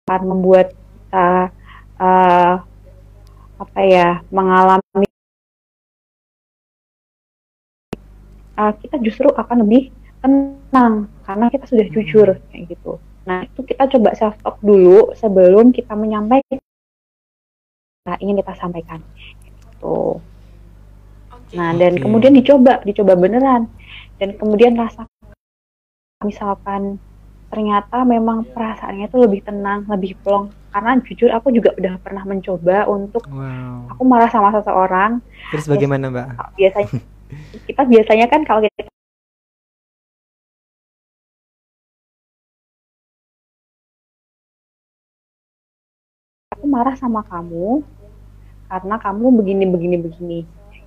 [0.06, 1.50] akan membuat kita
[1.98, 2.54] eh,
[3.58, 5.10] apa ya mengalami
[8.54, 9.90] eh, kita justru akan lebih
[10.22, 13.02] tenang karena kita sudah jujur kayak gitu.
[13.26, 16.62] Nah itu kita coba self talk dulu sebelum kita menyampaikan
[18.06, 19.02] nah, ingin kita sampaikan.
[19.42, 20.22] Gitu.
[21.58, 22.06] Nah dan Oke.
[22.06, 23.66] kemudian dicoba, dicoba beneran
[24.22, 25.02] dan kemudian rasa
[26.22, 27.02] misalkan
[27.56, 30.52] ternyata memang perasaannya itu lebih tenang, lebih plong.
[30.68, 33.96] Karena jujur aku juga udah pernah mencoba untuk Wow.
[33.96, 35.24] aku marah sama seseorang.
[35.56, 36.26] Terus bagaimana, Mbak?
[36.60, 36.88] Biasanya
[37.64, 38.92] kita biasanya kan kalau kita
[46.52, 47.80] aku marah sama kamu
[48.68, 50.38] karena kamu begini begini begini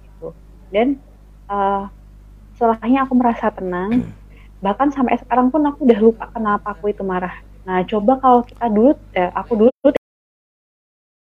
[0.06, 0.38] gitu.
[0.70, 1.02] Dan
[1.50, 1.84] eh,
[2.54, 4.06] setelahnya aku merasa tenang.
[4.60, 7.32] Bahkan sampai sekarang pun aku udah lupa kenapa aku itu marah.
[7.64, 9.72] Nah, coba kalau kita dulu, eh, aku dulu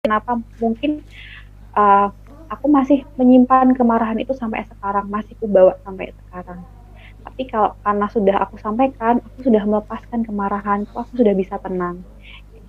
[0.00, 1.04] kenapa mungkin
[1.76, 2.08] eh,
[2.50, 6.60] aku masih menyimpan kemarahan itu sampai sekarang, masih ku bawa sampai sekarang.
[7.20, 12.00] Tapi kalau karena sudah aku sampaikan, aku sudah melepaskan kemarahanku, aku sudah bisa tenang.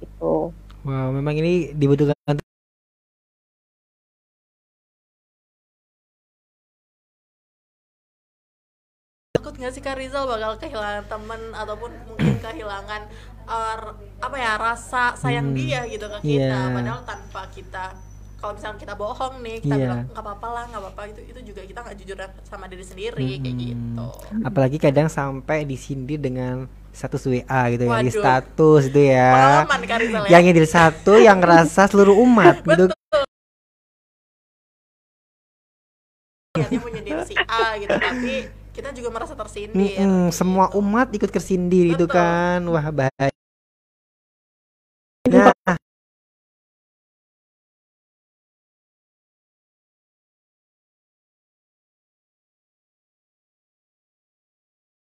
[0.04, 0.52] Gitu.
[0.84, 2.41] Wow, memang ini dibutuhkan
[9.62, 13.01] nggak sih Kak Rizal bakal kehilangan temen ataupun mungkin kehilangan
[13.45, 13.78] eh,
[14.20, 16.74] apa ya rasa sayang Hmm, dia gitu ke kita iya.
[16.74, 17.86] padahal tanpa kita
[18.36, 19.84] kalau misalnya kita bohong nih kita Iya.
[19.86, 23.30] bilang nggak apa-apa lah nggak apa-apa itu itu juga kita nggak jujur sama diri sendiri
[23.38, 23.66] kayak Mm-mm.
[23.70, 24.07] gitu
[24.41, 28.18] Apalagi kadang sampai disindir dengan status WA gitu ya, di Waduh.
[28.18, 29.30] status itu ya.
[29.32, 32.89] pengalaman Kak Rizal ya Yang nyindir satu yang ngerasa seluruh umat gitu.
[36.51, 38.34] niatnya mau nyindir si A gitu tapi
[38.72, 40.80] kita juga merasa tersindir Mm-mm, semua gitu.
[40.80, 42.63] umat ikut tersindir itu kan.
[42.72, 43.32] Wah, bahaya.
[45.32, 45.53] Nah,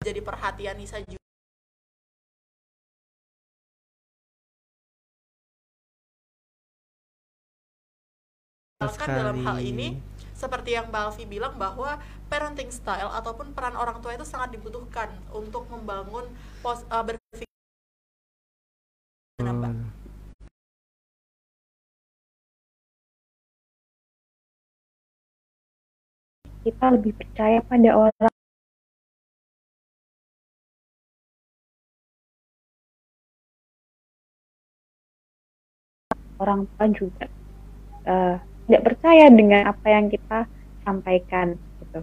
[0.03, 1.21] jadi perhatian Nisa juga
[8.83, 9.87] Misalkan dalam hal ini
[10.43, 11.95] seperti yang Mbak Alfi bilang bahwa
[12.27, 16.27] parenting style ataupun peran orang tua itu sangat dibutuhkan untuk membangun
[16.59, 17.47] pos, uh, berpikir.
[19.39, 19.87] Hmm.
[26.63, 28.31] Kita lebih percaya pada orang
[36.39, 37.25] orang tua juga
[38.07, 38.35] uh,
[38.67, 40.47] tidak percaya dengan apa yang kita
[40.83, 41.99] sampaikan gitu.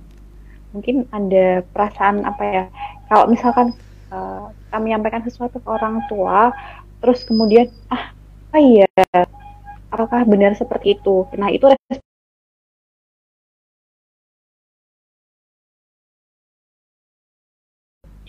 [0.70, 2.64] Mungkin ada perasaan apa ya
[3.11, 3.74] kalau misalkan
[4.12, 6.54] eh, kita menyampaikan sesuatu ke orang tua
[7.00, 8.12] terus kemudian ah
[8.50, 8.90] apa iya
[9.90, 11.26] apakah benar seperti itu?
[11.38, 11.66] Nah itu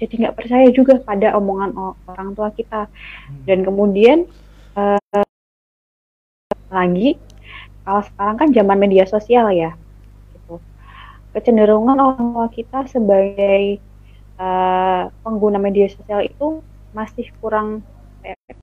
[0.01, 1.77] jadi nggak percaya juga pada omongan
[2.09, 2.89] orang tua kita.
[3.45, 4.25] Dan kemudian
[4.73, 5.25] eh,
[6.73, 7.19] lagi
[7.91, 9.75] kalau sekarang kan zaman media sosial ya
[10.31, 10.63] gitu.
[11.35, 13.83] Kecenderungan orang tua kita sebagai
[14.39, 16.63] eh, pengguna media sosial itu
[16.95, 17.83] masih kurang
[18.23, 18.55] eh,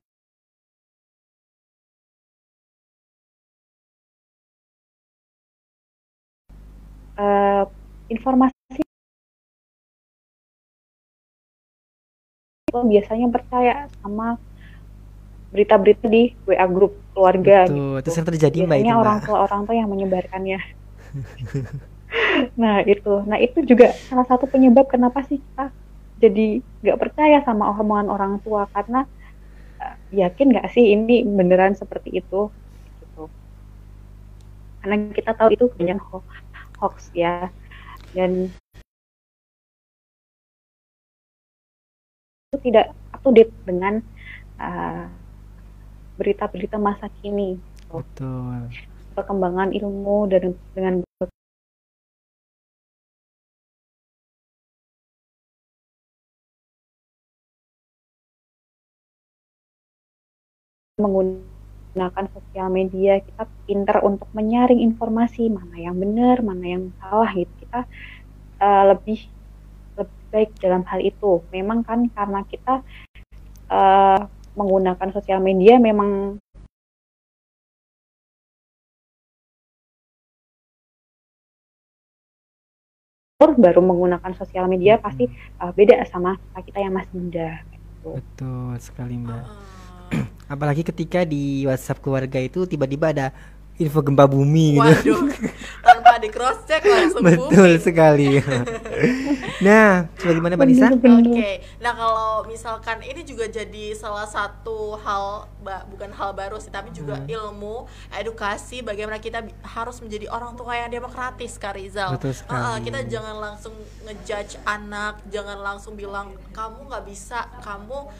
[8.09, 8.81] informasi
[12.73, 14.41] biasanya percaya sama
[15.49, 17.99] berita-berita di WA grup keluarga Betul, gitu.
[18.01, 20.59] itu sering terjadi mbak itu Biasanya orang tua orang tua yang menyebarkannya.
[22.61, 25.73] nah itu, nah itu juga salah satu penyebab kenapa sih kita
[26.19, 29.05] jadi nggak percaya sama omongan orang tua karena
[29.81, 32.49] eh, yakin nggak sih ini beneran seperti itu
[33.01, 33.23] gitu.
[34.79, 36.27] Karena kita tahu itu banyak ho-
[36.79, 37.51] hoax ya
[38.15, 38.47] dan
[42.49, 44.01] itu tidak up to date dengan
[44.57, 45.05] uh,
[46.19, 47.55] berita-berita masa kini.
[47.87, 48.69] Betul.
[49.17, 51.03] perkembangan ilmu dan dengan
[60.99, 67.49] menggunakan sosial media kita pinter untuk menyaring informasi mana yang benar mana yang salah gitu.
[67.65, 67.87] Kita
[68.59, 69.19] uh, lebih
[69.95, 71.41] lebih baik dalam hal itu.
[71.55, 72.83] Memang kan karena kita
[73.71, 74.21] uh,
[74.59, 76.35] menggunakan sosial media memang
[83.59, 85.27] baru menggunakan sosial media pasti
[85.59, 88.19] uh, beda sama kita yang masih muda gitu.
[88.19, 89.45] Betul sekali mbak.
[90.53, 93.27] Apalagi ketika di WhatsApp keluarga itu tiba-tiba ada
[93.79, 95.15] info gempa bumi gitu.
[95.15, 95.31] Waduh,
[95.79, 97.79] tanpa di cross check langsung Betul booming.
[97.79, 98.27] sekali.
[99.65, 100.87] nah, bagaimana Mbak Nisa?
[100.91, 105.47] Oke, nah kalau misalkan ini juga jadi salah satu hal,
[105.87, 107.25] bukan hal baru sih, tapi juga Hmm.
[107.25, 112.19] ilmu, edukasi, bagaimana kita harus menjadi orang tua yang demokratis, Kak Rizal.
[112.19, 112.83] Betul Heeh, sekali.
[112.83, 113.73] kita jangan langsung
[114.03, 118.11] ngejudge anak, jangan langsung bilang kamu nggak bisa, kamu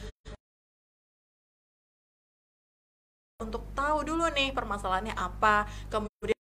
[3.40, 6.36] untuk tahu dulu nih permasalahannya apa, kemudian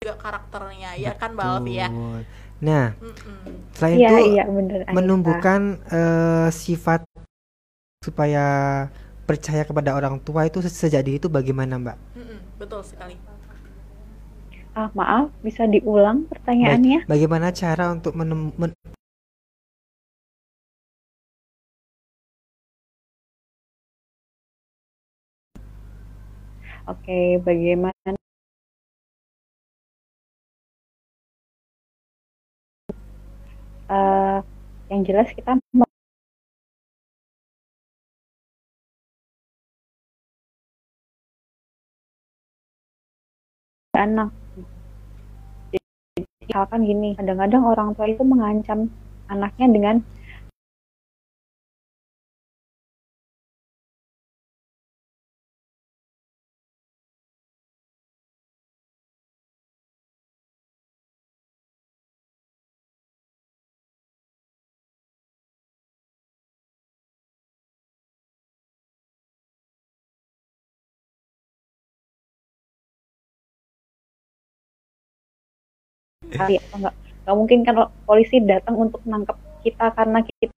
[0.00, 1.88] juga karakternya, ya kan Mbak Alfi ya.
[2.64, 2.96] Nah,
[3.76, 5.60] selain Iya, itu iya, bener, menumbuhkan
[5.92, 7.04] eh, sifat
[8.04, 8.44] supaya
[9.24, 11.96] percaya kepada orang tua itu se- sejak dini itu bagaimana Mbak?
[12.20, 13.16] Mm-mm, betul sekali.
[14.74, 17.06] Ah, maaf, bisa diulang pertanyaannya?
[17.06, 18.73] Baik, bagaimana cara untuk menem- men-
[26.84, 28.12] Oke, bagaimana?
[33.88, 34.38] Eh,
[34.92, 35.56] yang jelas kita
[43.94, 44.28] anak.
[45.72, 48.90] Jadi, misalkan gini, kadang-kadang orang tua itu mengancam
[49.32, 49.96] anaknya dengan
[76.34, 76.94] kali atau enggak.
[77.24, 80.52] Nggak mungkin kan polisi datang untuk menangkap kita karena kita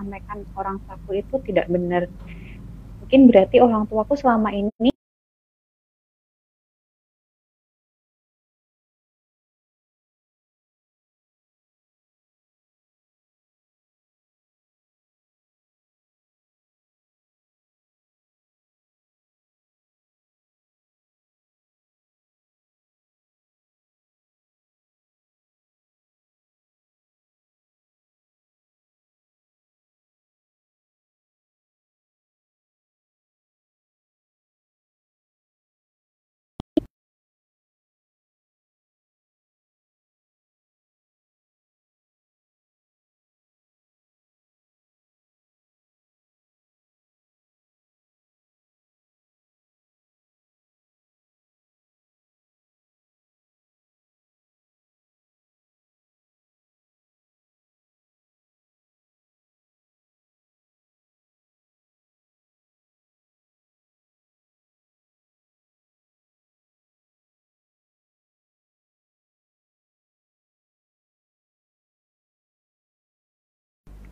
[0.00, 2.08] sampaikan orang tuaku itu tidak benar.
[3.04, 4.88] Mungkin berarti orang tuaku selama ini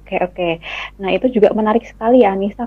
[0.08, 0.48] Oke, oke.
[1.04, 2.64] Nah, itu juga menarik sekali ya, Anissa,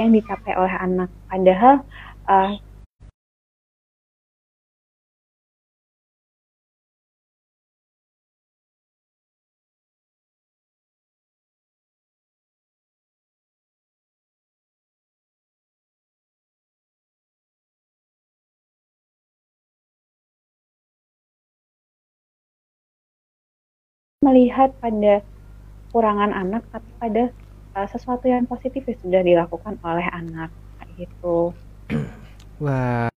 [0.00, 1.08] yang dicapai oleh anak.
[1.30, 1.74] Padahal
[2.30, 2.50] eh,
[24.26, 25.22] melihat pada
[25.94, 27.22] kurangan anak, tapi pada
[27.76, 30.50] eh, sesuatu yang positif yang sudah dilakukan oleh anak.
[30.96, 31.52] Gitu.
[32.64, 33.12] Wah,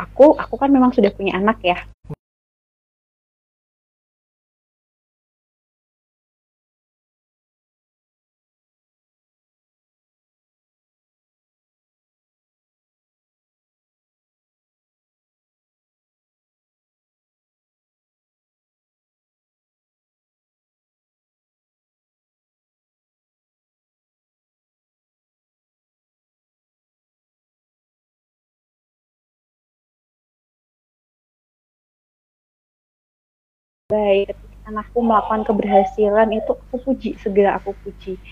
[0.00, 1.76] Aku, aku kan memang sudah punya anak ya.
[33.90, 38.22] Baik, ketika anakku melakukan keberhasilan itu aku puji, segera aku puji.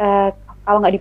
[0.00, 0.28] Eh,
[0.64, 0.94] kalau nggak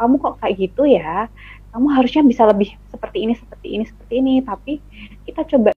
[0.00, 1.28] kamu kok kayak gitu ya?
[1.70, 4.34] Kamu harusnya bisa lebih seperti ini, seperti ini, seperti ini.
[4.40, 4.72] Tapi
[5.28, 5.76] kita coba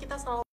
[0.00, 0.49] Karena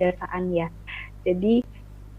[0.00, 0.72] kebiasaan ya.
[1.28, 1.60] Jadi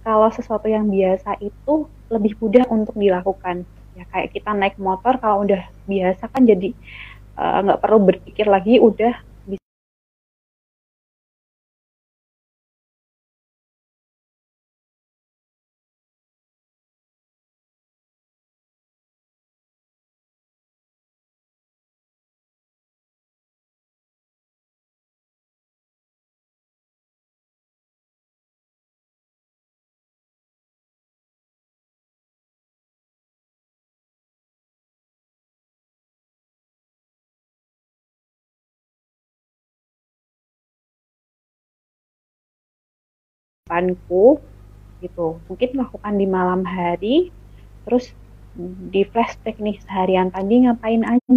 [0.06, 3.66] kalau sesuatu yang biasa itu lebih mudah untuk dilakukan.
[3.98, 6.78] Ya kayak kita naik motor kalau udah biasa kan jadi
[7.42, 9.18] eh, nggak perlu berpikir lagi, udah
[43.72, 44.44] depanku
[45.00, 45.40] gitu.
[45.48, 47.32] Mungkin melakukan di malam hari
[47.88, 48.12] terus
[48.92, 51.34] di flashback nih seharian tadi ngapain aja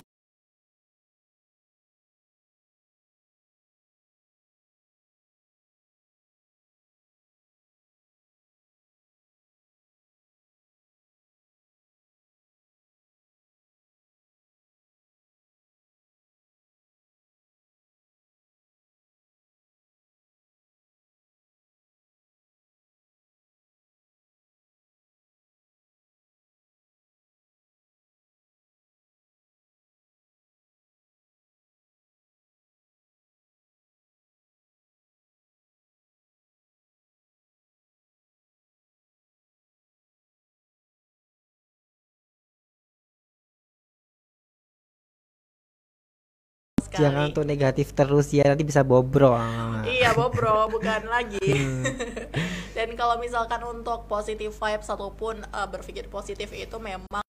[46.95, 47.05] sekali.
[47.11, 49.35] Jangan tuh negatif terus ya nanti bisa bobrok.
[49.83, 51.43] Iya Bobro, bukan lagi.
[51.43, 51.83] Hmm.
[52.77, 57.24] Dan kalau misalkan untuk positive vibes ataupun uh, berpikir positif itu memang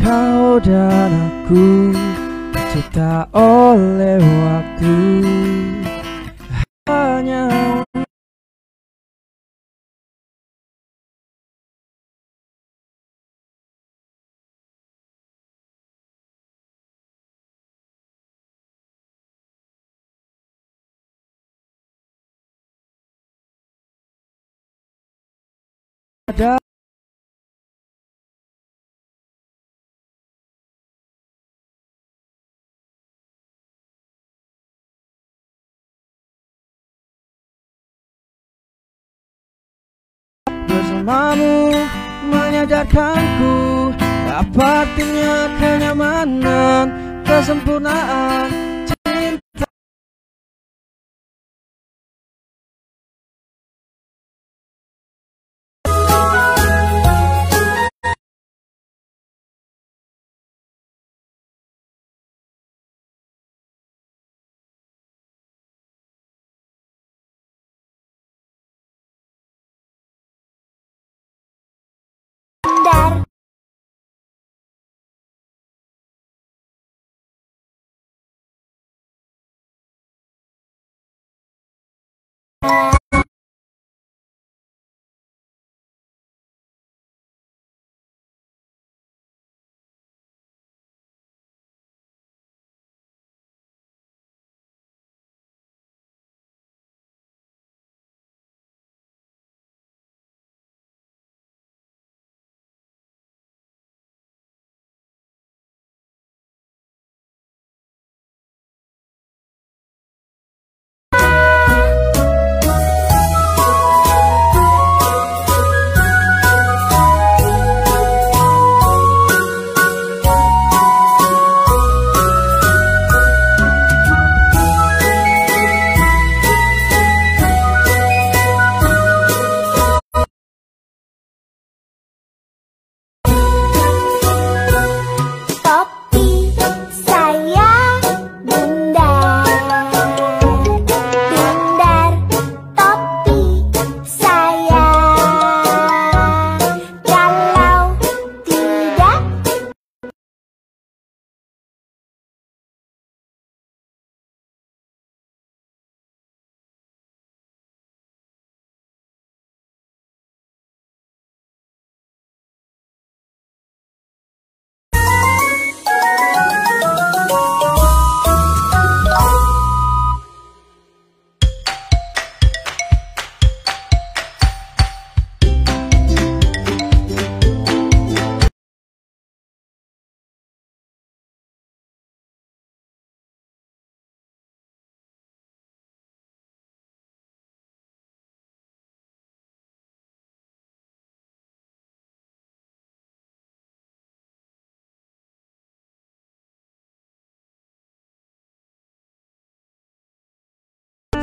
[0.00, 1.92] Kau dan aku
[2.72, 4.96] Cipta oleh waktu.
[6.88, 7.44] Hanya
[26.30, 26.69] ada
[41.00, 41.72] bersamamu
[42.28, 43.56] menyadarkanku.
[44.30, 46.86] Apa artinya kenyamanan
[47.24, 48.69] kesempurnaan
[82.62, 82.89] Bye.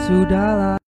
[0.07, 0.86] Sudahlah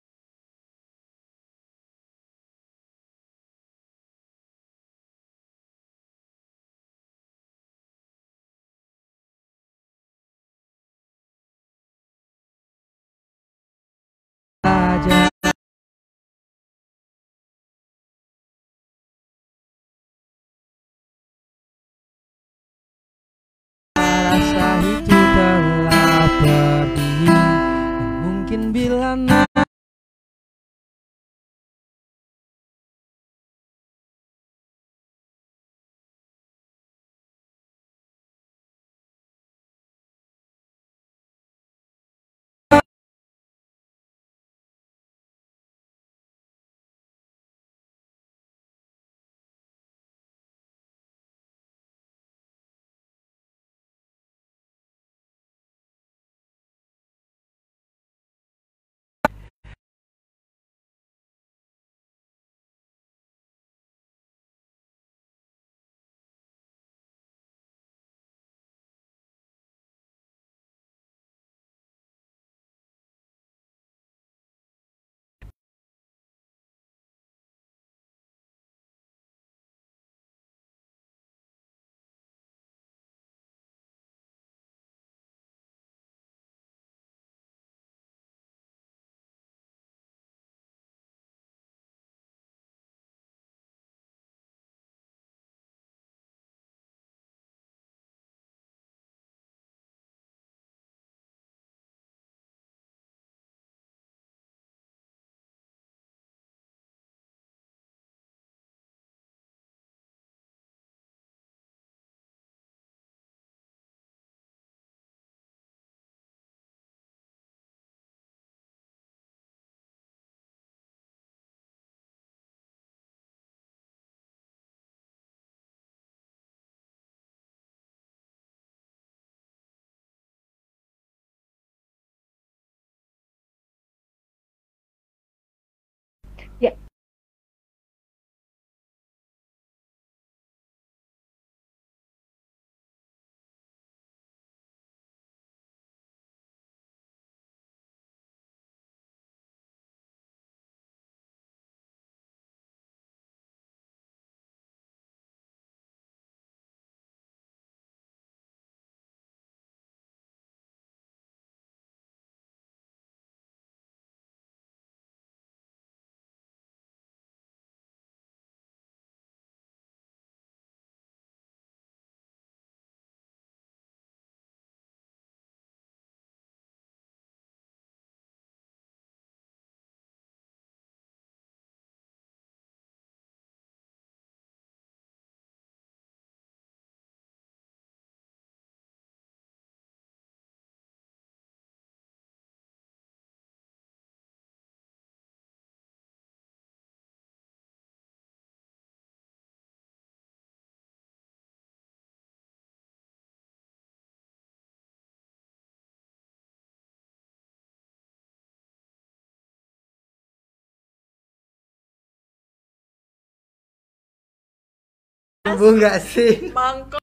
[215.59, 216.53] Bu nggak sih?
[216.53, 216.96] Mangkok.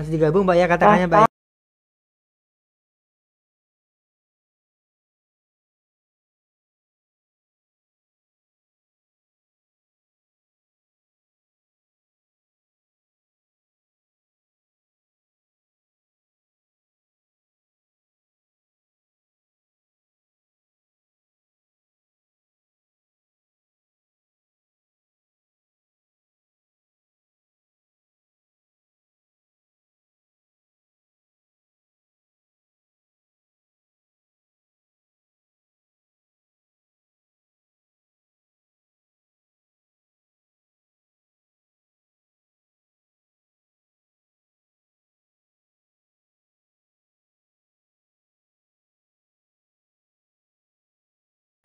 [0.00, 1.20] Harus digabung Pak ya katakannya Pak.
[1.28, 1.29] Ya?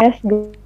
[0.06, 0.65] S2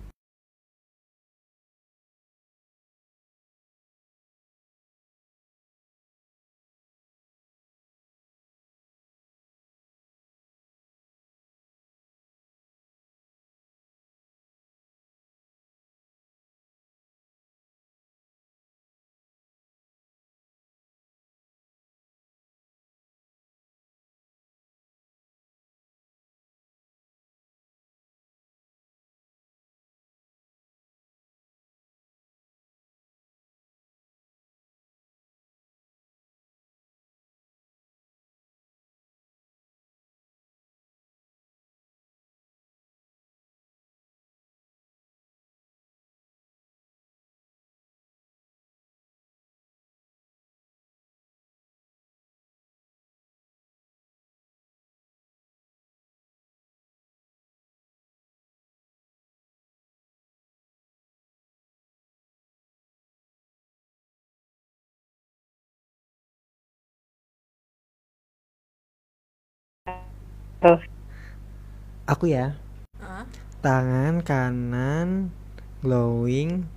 [72.09, 72.59] Aku ya.
[72.99, 73.23] Uh?
[73.63, 75.31] Tangan kanan
[75.79, 76.67] glowing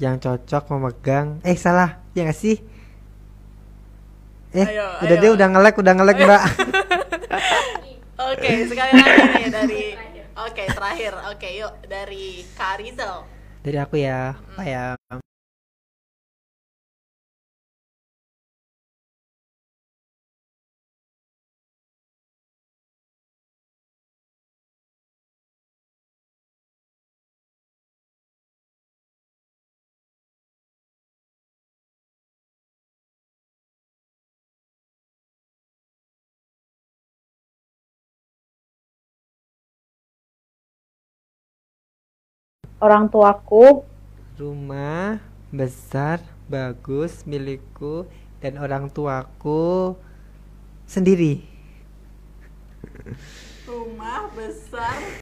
[0.00, 1.44] yang cocok memegang.
[1.44, 2.00] Eh salah.
[2.16, 2.64] Ya gak sih?
[4.50, 5.22] Eh ayo, udah ayo.
[5.22, 6.42] dia udah ngelek udah ngelek mbak.
[8.30, 9.82] Oke sekali lagi nih dari
[10.36, 11.12] oke okay, terakhir.
[11.28, 13.24] Oke okay, yuk dari Karizel.
[13.64, 14.36] Dari aku ya.
[14.36, 14.48] Mm.
[14.52, 14.84] Apa ya?
[42.80, 43.84] Orang tuaku.
[44.40, 45.20] Rumah
[45.52, 48.08] besar bagus milikku
[48.40, 50.00] dan orang tuaku
[50.88, 51.44] sendiri.
[53.68, 55.19] Rumah besar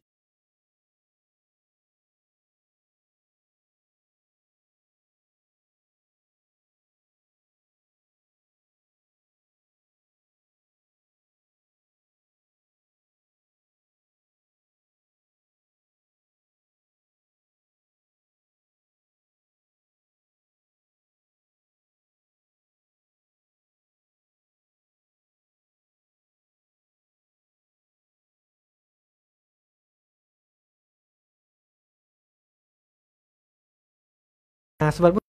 [34.79, 35.27] nah sobat Bu-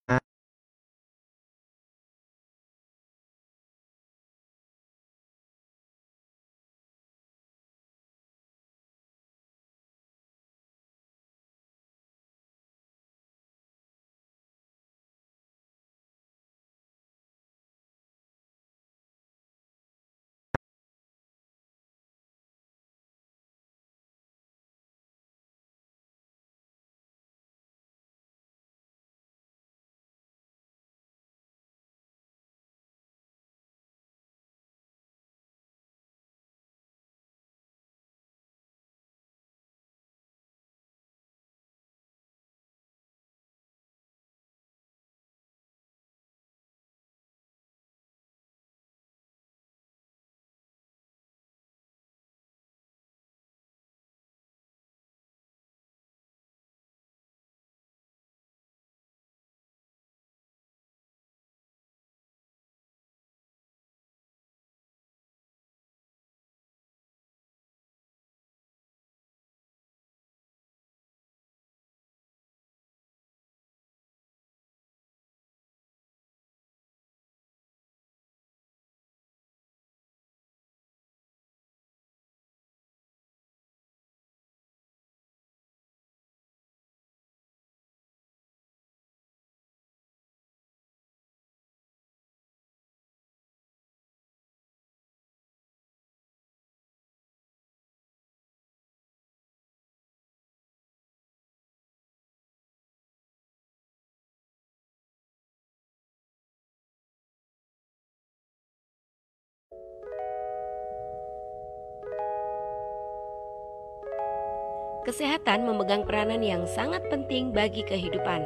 [115.06, 118.42] Kesehatan memegang peranan yang sangat penting bagi kehidupan.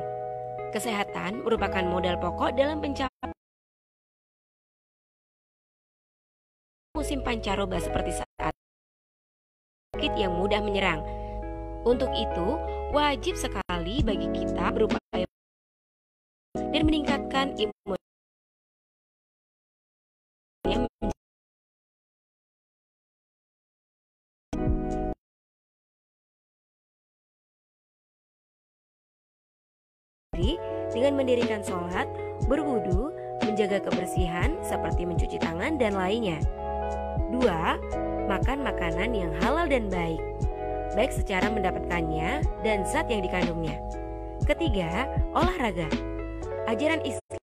[0.77, 3.32] Kesehatan merupakan modal pokok dalam pencapaian
[6.93, 8.53] musim pancaroba seperti saat
[9.97, 11.01] sakit yang mudah menyerang.
[11.89, 12.61] Untuk itu,
[12.93, 15.24] wajib sekali bagi kita berupaya
[16.77, 17.97] dan meningkatkan imun
[30.40, 30.57] diri
[30.89, 32.09] dengan mendirikan sholat,
[32.48, 33.12] berwudu,
[33.44, 36.40] menjaga kebersihan seperti mencuci tangan dan lainnya.
[37.28, 37.77] Dua,
[38.24, 40.19] makan makanan yang halal dan baik,
[40.97, 43.77] baik secara mendapatkannya dan zat yang dikandungnya.
[44.48, 45.86] Ketiga, olahraga.
[46.70, 47.40] Ajaran Islam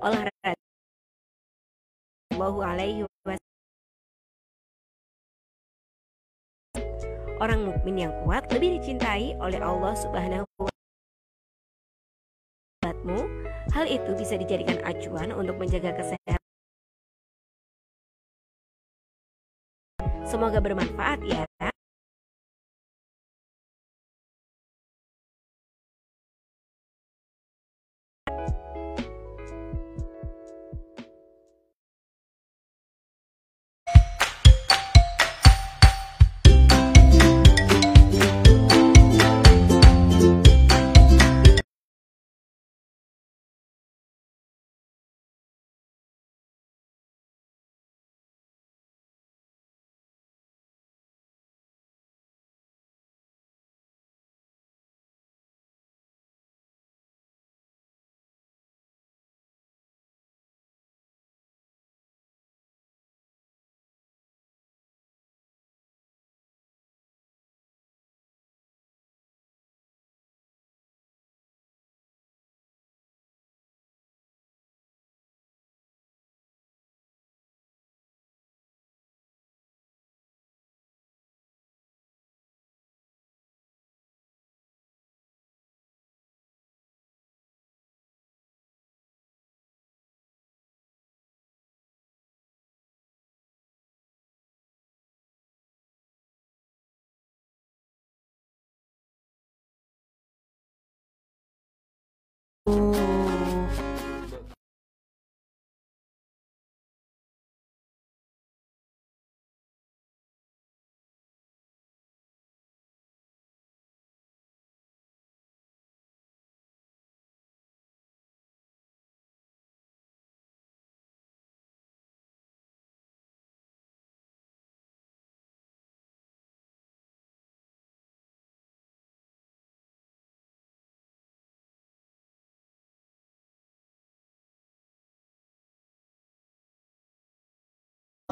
[0.00, 0.52] olahraga
[2.32, 3.42] Allahu alaihi wasallam
[7.38, 10.77] Orang mukmin yang kuat lebih dicintai oleh Allah Subhanahu wa
[13.08, 13.24] taala.
[13.72, 16.40] Hal itu bisa dijadikan acuan untuk menjaga kesehatan.
[20.28, 21.44] Semoga bermanfaat ya.
[102.70, 103.37] Oh.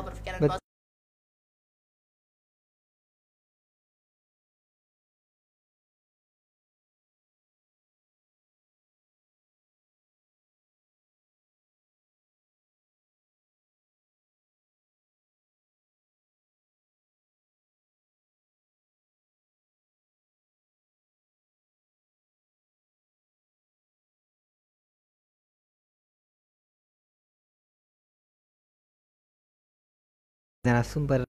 [0.07, 0.65] Berpikiran Bet- positif
[30.66, 31.24] narasumber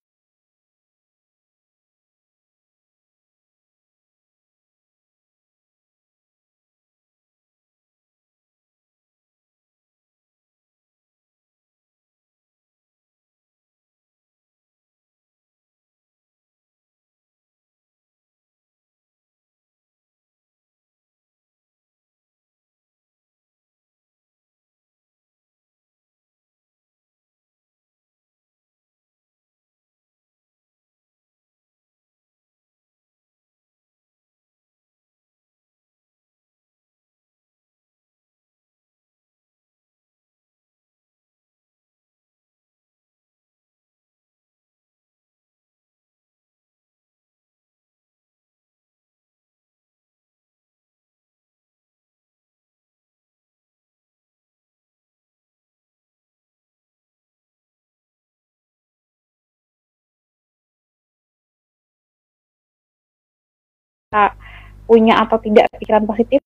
[64.87, 66.41] punya atau tidak pikiran positif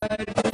[0.00, 0.53] verdade.